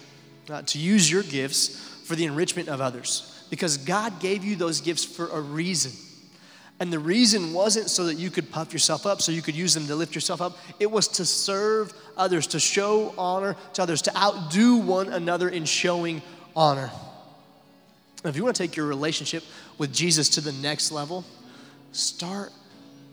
uh, 0.49 0.63
to 0.63 0.77
use 0.77 1.09
your 1.09 1.23
gifts 1.23 1.69
for 2.03 2.17
the 2.17 2.25
enrichment 2.25 2.67
of 2.67 2.81
others. 2.81 3.47
Because 3.49 3.77
God 3.77 4.19
gave 4.19 4.43
you 4.43 4.57
those 4.57 4.81
gifts 4.81 5.05
for 5.05 5.29
a 5.29 5.39
reason. 5.39 5.93
And 6.81 6.91
the 6.91 6.99
reason 6.99 7.53
wasn't 7.53 7.89
so 7.89 8.05
that 8.05 8.15
you 8.15 8.29
could 8.29 8.51
puff 8.51 8.73
yourself 8.73 9.05
up, 9.05 9.21
so 9.21 9.31
you 9.31 9.41
could 9.41 9.55
use 9.55 9.73
them 9.73 9.87
to 9.87 9.95
lift 9.95 10.13
yourself 10.13 10.41
up. 10.41 10.57
It 10.77 10.91
was 10.91 11.07
to 11.09 11.25
serve 11.25 11.93
others, 12.17 12.47
to 12.47 12.59
show 12.59 13.13
honor 13.17 13.55
to 13.73 13.83
others, 13.83 14.01
to 14.03 14.17
outdo 14.17 14.75
one 14.75 15.07
another 15.07 15.47
in 15.47 15.63
showing 15.63 16.21
honor. 16.53 16.91
If 18.25 18.35
you 18.35 18.43
want 18.43 18.57
to 18.57 18.63
take 18.63 18.75
your 18.75 18.87
relationship 18.87 19.43
with 19.77 19.93
Jesus 19.93 20.27
to 20.29 20.41
the 20.41 20.51
next 20.51 20.91
level, 20.91 21.23
start 21.93 22.51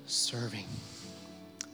serving. 0.06 0.66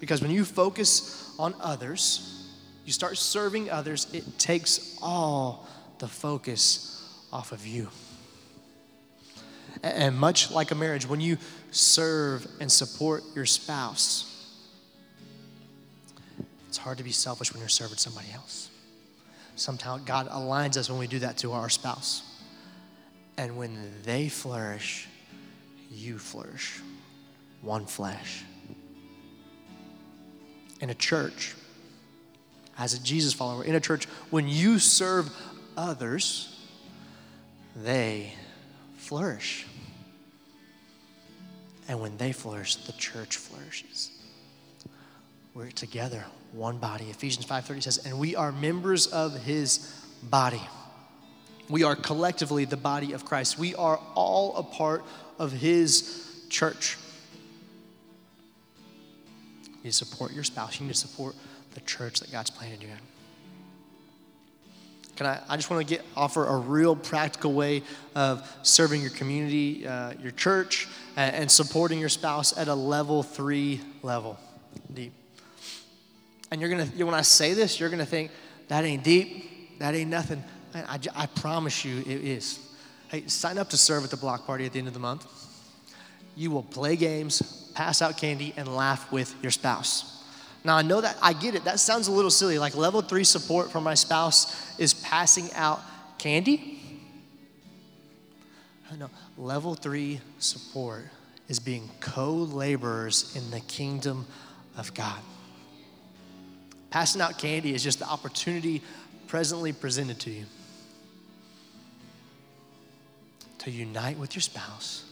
Because 0.05 0.21
when 0.21 0.31
you 0.31 0.45
focus 0.45 1.35
on 1.39 1.55
others, 1.63 2.47
you 2.85 2.93
start 2.93 3.17
serving 3.17 3.71
others, 3.71 4.07
it 4.13 4.39
takes 4.39 4.99
all 5.01 5.67
the 5.99 6.07
focus 6.07 7.03
off 7.33 7.53
of 7.53 7.67
you. 7.67 7.89
And 9.83 10.15
much 10.15 10.51
like 10.51 10.73
a 10.73 10.75
marriage, 10.75 11.09
when 11.09 11.23
you 11.23 11.39
serve 11.71 12.47
and 12.61 12.71
support 12.71 13.23
your 13.35 13.47
spouse, 13.47 14.31
it's 16.69 16.77
hard 16.77 16.99
to 16.99 17.05
be 17.05 17.11
selfish 17.11 17.55
when 17.55 17.61
you're 17.61 17.71
serving 17.71 17.97
somebody 17.97 18.29
else. 18.35 18.69
Sometimes 19.57 20.05
God 20.05 20.29
aligns 20.29 20.77
us 20.77 20.91
when 20.91 20.99
we 20.99 21.07
do 21.07 21.21
that 21.21 21.39
to 21.39 21.53
our 21.53 21.71
spouse. 21.71 22.31
And 23.39 23.57
when 23.57 24.03
they 24.03 24.29
flourish, 24.29 25.09
you 25.91 26.19
flourish. 26.19 26.83
One 27.63 27.87
flesh. 27.87 28.45
In 30.85 30.91
a 30.91 30.95
church, 30.95 31.55
as 32.77 32.93
a 32.93 33.03
Jesus 33.03 33.33
follower, 33.33 33.65
in 33.65 33.75
a 33.75 33.81
church, 33.81 34.05
when 34.29 34.47
you 34.47 34.79
serve 34.79 35.35
others, 35.79 36.61
they 37.75 38.35
flourish. 38.99 39.65
And 41.89 42.03
when 42.03 42.19
they 42.19 42.33
flourish, 42.33 42.77
the 42.77 42.93
church 42.93 43.39
flourishes. 43.39 44.11
We're 45.55 45.71
together, 45.71 46.27
one 46.53 46.77
body. 46.77 47.09
Ephesians 47.09 47.47
5:30 47.47 47.81
says, 47.81 47.97
"And 47.97 48.19
we 48.19 48.37
are 48.37 48.53
members 48.53 49.07
of 49.07 49.45
his 49.45 49.91
body." 50.23 50.69
We 51.71 51.83
are 51.83 51.97
collectively 51.97 52.67
the 52.67 52.77
body 52.77 53.15
of 53.15 53.25
Christ. 53.25 53.57
We 53.59 53.75
are 53.75 53.97
all 54.15 54.55
a 54.57 54.63
part 54.63 55.03
of 55.39 55.51
his 55.51 56.27
church. 56.51 56.99
You 59.85 59.89
need 59.89 59.93
to 59.93 60.05
support 60.07 60.33
your 60.33 60.45
spouse. 60.45 60.81
You 60.81 60.87
need 60.87 60.95
to 60.95 60.99
support 60.99 61.35
the 61.75 61.81
church 61.83 62.21
that 62.21 62.33
God's 62.33 62.49
planted 62.49 62.83
you 62.83 62.89
in. 62.89 62.99
Can 65.15 65.27
I, 65.27 65.41
I 65.47 65.57
just 65.57 65.69
want 65.69 65.87
to 65.87 65.95
get 65.95 66.03
offer 66.17 66.47
a 66.47 66.57
real 66.57 66.97
practical 66.97 67.53
way 67.53 67.83
of 68.15 68.51
serving 68.63 69.03
your 69.03 69.11
community, 69.11 69.87
uh, 69.87 70.15
your 70.23 70.33
church, 70.33 70.89
and, 71.17 71.37
and, 71.37 71.51
supporting 71.51 72.01
your 72.01 72.09
spouse 72.09 72.57
at 72.57 72.69
a 72.69 72.75
level 72.75 73.23
three 73.23 73.83
level, 74.03 74.39
deep. 74.93 75.13
And 76.51 76.63
you're 76.63 76.71
gonna, 76.71 76.87
when 76.87 77.15
I 77.15 77.21
say 77.21 77.53
this, 77.53 77.79
you're 77.79 77.91
gonna 77.91 78.07
think 78.07 78.31
that 78.69 78.87
ain't 78.87 79.05
deep, 79.05 79.79
that 79.81 79.95
ain't 79.95 80.09
nothing. 80.09 80.43
Man, 80.73 80.87
I, 80.89 80.99
I 81.15 81.27
promise 81.27 81.85
you, 81.85 81.99
it 81.99 82.25
is. 82.25 82.59
Hey, 83.09 83.27
sign 83.27 83.59
up 83.59 83.69
to 83.69 83.77
serve 83.77 84.03
at 84.03 84.11
the 84.11 84.17
block 84.17 84.47
party 84.47 84.65
at 84.65 84.73
the 84.73 84.79
end 84.79 84.89
of 84.89 84.95
the 84.95 85.01
month. 85.01 85.27
You 86.37 86.51
will 86.51 86.63
play 86.63 86.97
games, 86.97 87.64
pass 87.75 88.01
out 88.01 88.17
candy, 88.17 88.55
and 88.57 88.69
laugh 88.69 89.11
with 89.13 89.35
your 89.43 89.51
spouse. 89.51 90.23
Now, 90.65 90.77
I 90.77 90.83
know 90.83 91.01
that 91.01 91.17
I 91.21 91.35
get 91.35 91.55
it. 91.55 91.65
That 91.65 91.79
sounds 91.79 92.09
a 92.09 92.13
little 92.13 92.31
silly. 92.31 92.59
Like 92.59 92.75
level 92.75 93.03
three 93.03 93.25
support 93.25 93.71
from 93.71 93.85
my 93.85 93.95
spouse 93.95 94.79
is 94.79 94.95
passing 94.95 95.53
out 95.55 95.81
candy. 96.19 96.81
No, 98.99 99.11
level 99.37 99.75
three 99.75 100.21
support 100.39 101.05
is 101.49 101.59
being 101.59 101.91
co 102.01 102.33
laborers 102.33 103.35
in 103.37 103.51
the 103.51 103.61
kingdom 103.61 104.25
of 104.77 104.95
God. 104.95 105.19
Passing 106.91 107.21
out 107.21 107.39
candy 107.39 107.75
is 107.75 107.83
just 107.83 107.99
the 107.99 108.07
opportunity 108.07 108.83
presently 109.27 109.73
presented 109.73 110.21
to 110.21 110.31
you 110.31 110.45
to 113.59 113.71
unite 113.71 114.19
with 114.19 114.35
your 114.35 114.43
spouse, 114.43 115.05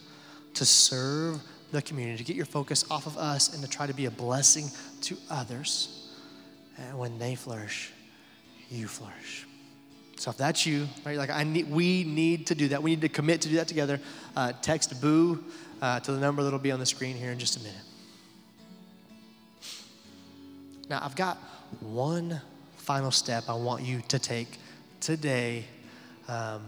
to 0.54 0.64
serve 0.64 1.40
the 1.72 1.82
community, 1.82 2.18
to 2.18 2.24
get 2.24 2.36
your 2.36 2.46
focus 2.46 2.84
off 2.90 3.06
of 3.06 3.16
us 3.16 3.54
and 3.54 3.62
to 3.62 3.68
try 3.68 3.86
to 3.86 3.94
be 3.94 4.06
a 4.06 4.10
blessing 4.10 4.70
to 5.02 5.16
others. 5.30 6.10
And 6.78 6.98
when 6.98 7.18
they 7.18 7.34
flourish, 7.34 7.90
you 8.70 8.86
flourish. 8.86 9.46
So 10.16 10.30
if 10.30 10.36
that's 10.36 10.64
you, 10.66 10.86
right, 11.04 11.18
like 11.18 11.30
I 11.30 11.42
need, 11.42 11.68
we 11.68 12.04
need 12.04 12.46
to 12.46 12.54
do 12.54 12.68
that. 12.68 12.82
We 12.82 12.90
need 12.90 13.00
to 13.00 13.08
commit 13.08 13.40
to 13.40 13.48
do 13.48 13.56
that 13.56 13.66
together. 13.66 13.98
Uh, 14.36 14.52
text 14.62 15.00
boo 15.00 15.42
uh, 15.80 15.98
to 16.00 16.12
the 16.12 16.20
number 16.20 16.44
that'll 16.44 16.58
be 16.58 16.70
on 16.70 16.78
the 16.78 16.86
screen 16.86 17.16
here 17.16 17.32
in 17.32 17.38
just 17.38 17.56
a 17.56 17.60
minute. 17.60 17.82
Now 20.88 21.00
I've 21.02 21.16
got 21.16 21.38
one 21.80 22.40
final 22.76 23.10
step 23.10 23.44
I 23.48 23.54
want 23.54 23.82
you 23.82 24.02
to 24.08 24.18
take 24.18 24.58
today. 25.00 25.64
Um, 26.28 26.62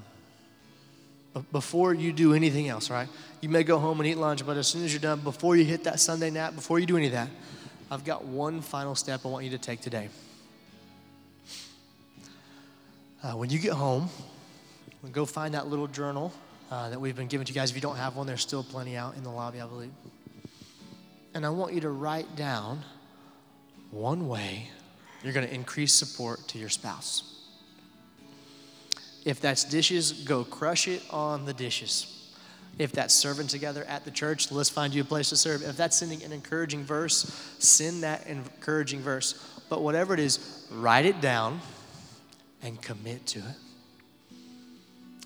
before 1.52 1.94
you 1.94 2.12
do 2.12 2.34
anything 2.34 2.68
else, 2.68 2.90
right? 2.90 3.08
You 3.40 3.48
may 3.48 3.64
go 3.64 3.78
home 3.78 4.00
and 4.00 4.08
eat 4.08 4.16
lunch, 4.16 4.46
but 4.46 4.56
as 4.56 4.66
soon 4.66 4.84
as 4.84 4.92
you're 4.92 5.00
done, 5.00 5.20
before 5.20 5.56
you 5.56 5.64
hit 5.64 5.84
that 5.84 6.00
Sunday 6.00 6.30
nap, 6.30 6.54
before 6.54 6.78
you 6.78 6.86
do 6.86 6.96
any 6.96 7.06
of 7.06 7.12
that, 7.12 7.28
I've 7.90 8.04
got 8.04 8.24
one 8.24 8.60
final 8.60 8.94
step 8.94 9.20
I 9.24 9.28
want 9.28 9.44
you 9.44 9.50
to 9.50 9.58
take 9.58 9.80
today. 9.80 10.08
Uh, 13.22 13.32
when 13.32 13.50
you 13.50 13.58
get 13.58 13.72
home, 13.72 14.08
go 15.12 15.24
find 15.24 15.54
that 15.54 15.66
little 15.66 15.86
journal 15.86 16.32
uh, 16.70 16.90
that 16.90 17.00
we've 17.00 17.16
been 17.16 17.26
giving 17.26 17.46
to 17.46 17.52
you 17.52 17.54
guys. 17.54 17.70
If 17.70 17.76
you 17.76 17.82
don't 17.82 17.96
have 17.96 18.16
one, 18.16 18.26
there's 18.26 18.42
still 18.42 18.62
plenty 18.62 18.96
out 18.96 19.16
in 19.16 19.22
the 19.22 19.30
lobby, 19.30 19.60
I 19.60 19.66
believe. 19.66 19.92
And 21.34 21.44
I 21.44 21.50
want 21.50 21.72
you 21.72 21.80
to 21.80 21.90
write 21.90 22.36
down 22.36 22.82
one 23.90 24.28
way 24.28 24.68
you're 25.22 25.32
going 25.32 25.46
to 25.46 25.54
increase 25.54 25.92
support 25.92 26.46
to 26.48 26.58
your 26.58 26.68
spouse. 26.68 27.33
If 29.24 29.40
that's 29.40 29.64
dishes, 29.64 30.12
go 30.12 30.44
crush 30.44 30.86
it 30.86 31.02
on 31.10 31.46
the 31.46 31.54
dishes. 31.54 32.10
If 32.78 32.92
that's 32.92 33.14
serving 33.14 33.46
together 33.46 33.84
at 33.84 34.04
the 34.04 34.10
church, 34.10 34.50
let's 34.50 34.68
find 34.68 34.92
you 34.92 35.02
a 35.02 35.04
place 35.04 35.28
to 35.28 35.36
serve. 35.36 35.62
If 35.62 35.76
that's 35.76 35.96
sending 35.96 36.22
an 36.22 36.32
encouraging 36.32 36.84
verse, 36.84 37.54
send 37.58 38.02
that 38.02 38.26
encouraging 38.26 39.00
verse. 39.00 39.60
But 39.68 39.82
whatever 39.82 40.12
it 40.12 40.20
is, 40.20 40.66
write 40.72 41.06
it 41.06 41.20
down 41.20 41.60
and 42.62 42.80
commit 42.82 43.26
to 43.28 43.38
it. 43.38 43.44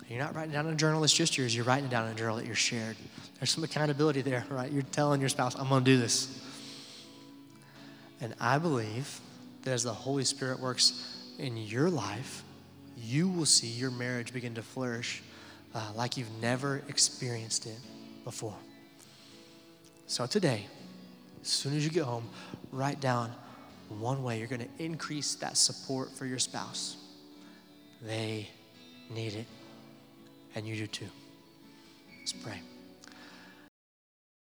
You're 0.09 0.19
not 0.19 0.35
writing 0.35 0.51
down 0.51 0.65
in 0.67 0.73
a 0.73 0.77
journal 0.77 1.01
that's 1.01 1.13
just 1.13 1.37
yours, 1.37 1.55
you're 1.55 1.65
writing 1.65 1.85
it 1.85 1.91
down 1.91 2.07
in 2.07 2.13
a 2.13 2.15
journal 2.15 2.37
that 2.37 2.45
you're 2.45 2.55
shared. 2.55 2.95
There's 3.39 3.51
some 3.51 3.63
accountability 3.63 4.21
there, 4.21 4.45
right? 4.49 4.71
You're 4.71 4.81
telling 4.81 5.19
your 5.19 5.29
spouse, 5.29 5.55
I'm 5.55 5.69
going 5.69 5.83
to 5.83 5.91
do 5.91 5.99
this. 5.99 6.43
And 8.21 8.33
I 8.39 8.57
believe 8.57 9.19
that 9.63 9.71
as 9.71 9.83
the 9.83 9.93
Holy 9.93 10.23
Spirit 10.23 10.59
works 10.59 11.35
in 11.37 11.57
your 11.57 11.89
life, 11.89 12.43
you 13.01 13.27
will 13.27 13.45
see 13.45 13.67
your 13.67 13.91
marriage 13.91 14.33
begin 14.33 14.55
to 14.55 14.61
flourish 14.61 15.21
uh, 15.73 15.91
like 15.95 16.17
you've 16.17 16.41
never 16.41 16.81
experienced 16.87 17.65
it 17.65 17.77
before. 18.23 18.55
So 20.07 20.25
today, 20.25 20.65
as 21.41 21.47
soon 21.47 21.75
as 21.75 21.85
you 21.85 21.91
get 21.91 22.03
home, 22.03 22.27
write 22.71 22.99
down 22.99 23.31
one 23.89 24.23
way 24.23 24.39
you're 24.39 24.47
going 24.47 24.61
to 24.61 24.83
increase 24.83 25.35
that 25.35 25.57
support 25.57 26.11
for 26.11 26.25
your 26.25 26.39
spouse. 26.39 26.97
They 28.01 28.49
need 29.09 29.35
it, 29.35 29.45
and 30.55 30.67
you 30.67 30.75
do 30.75 30.87
too. 30.87 31.09
Let's 32.19 32.33
pray. 32.33 32.61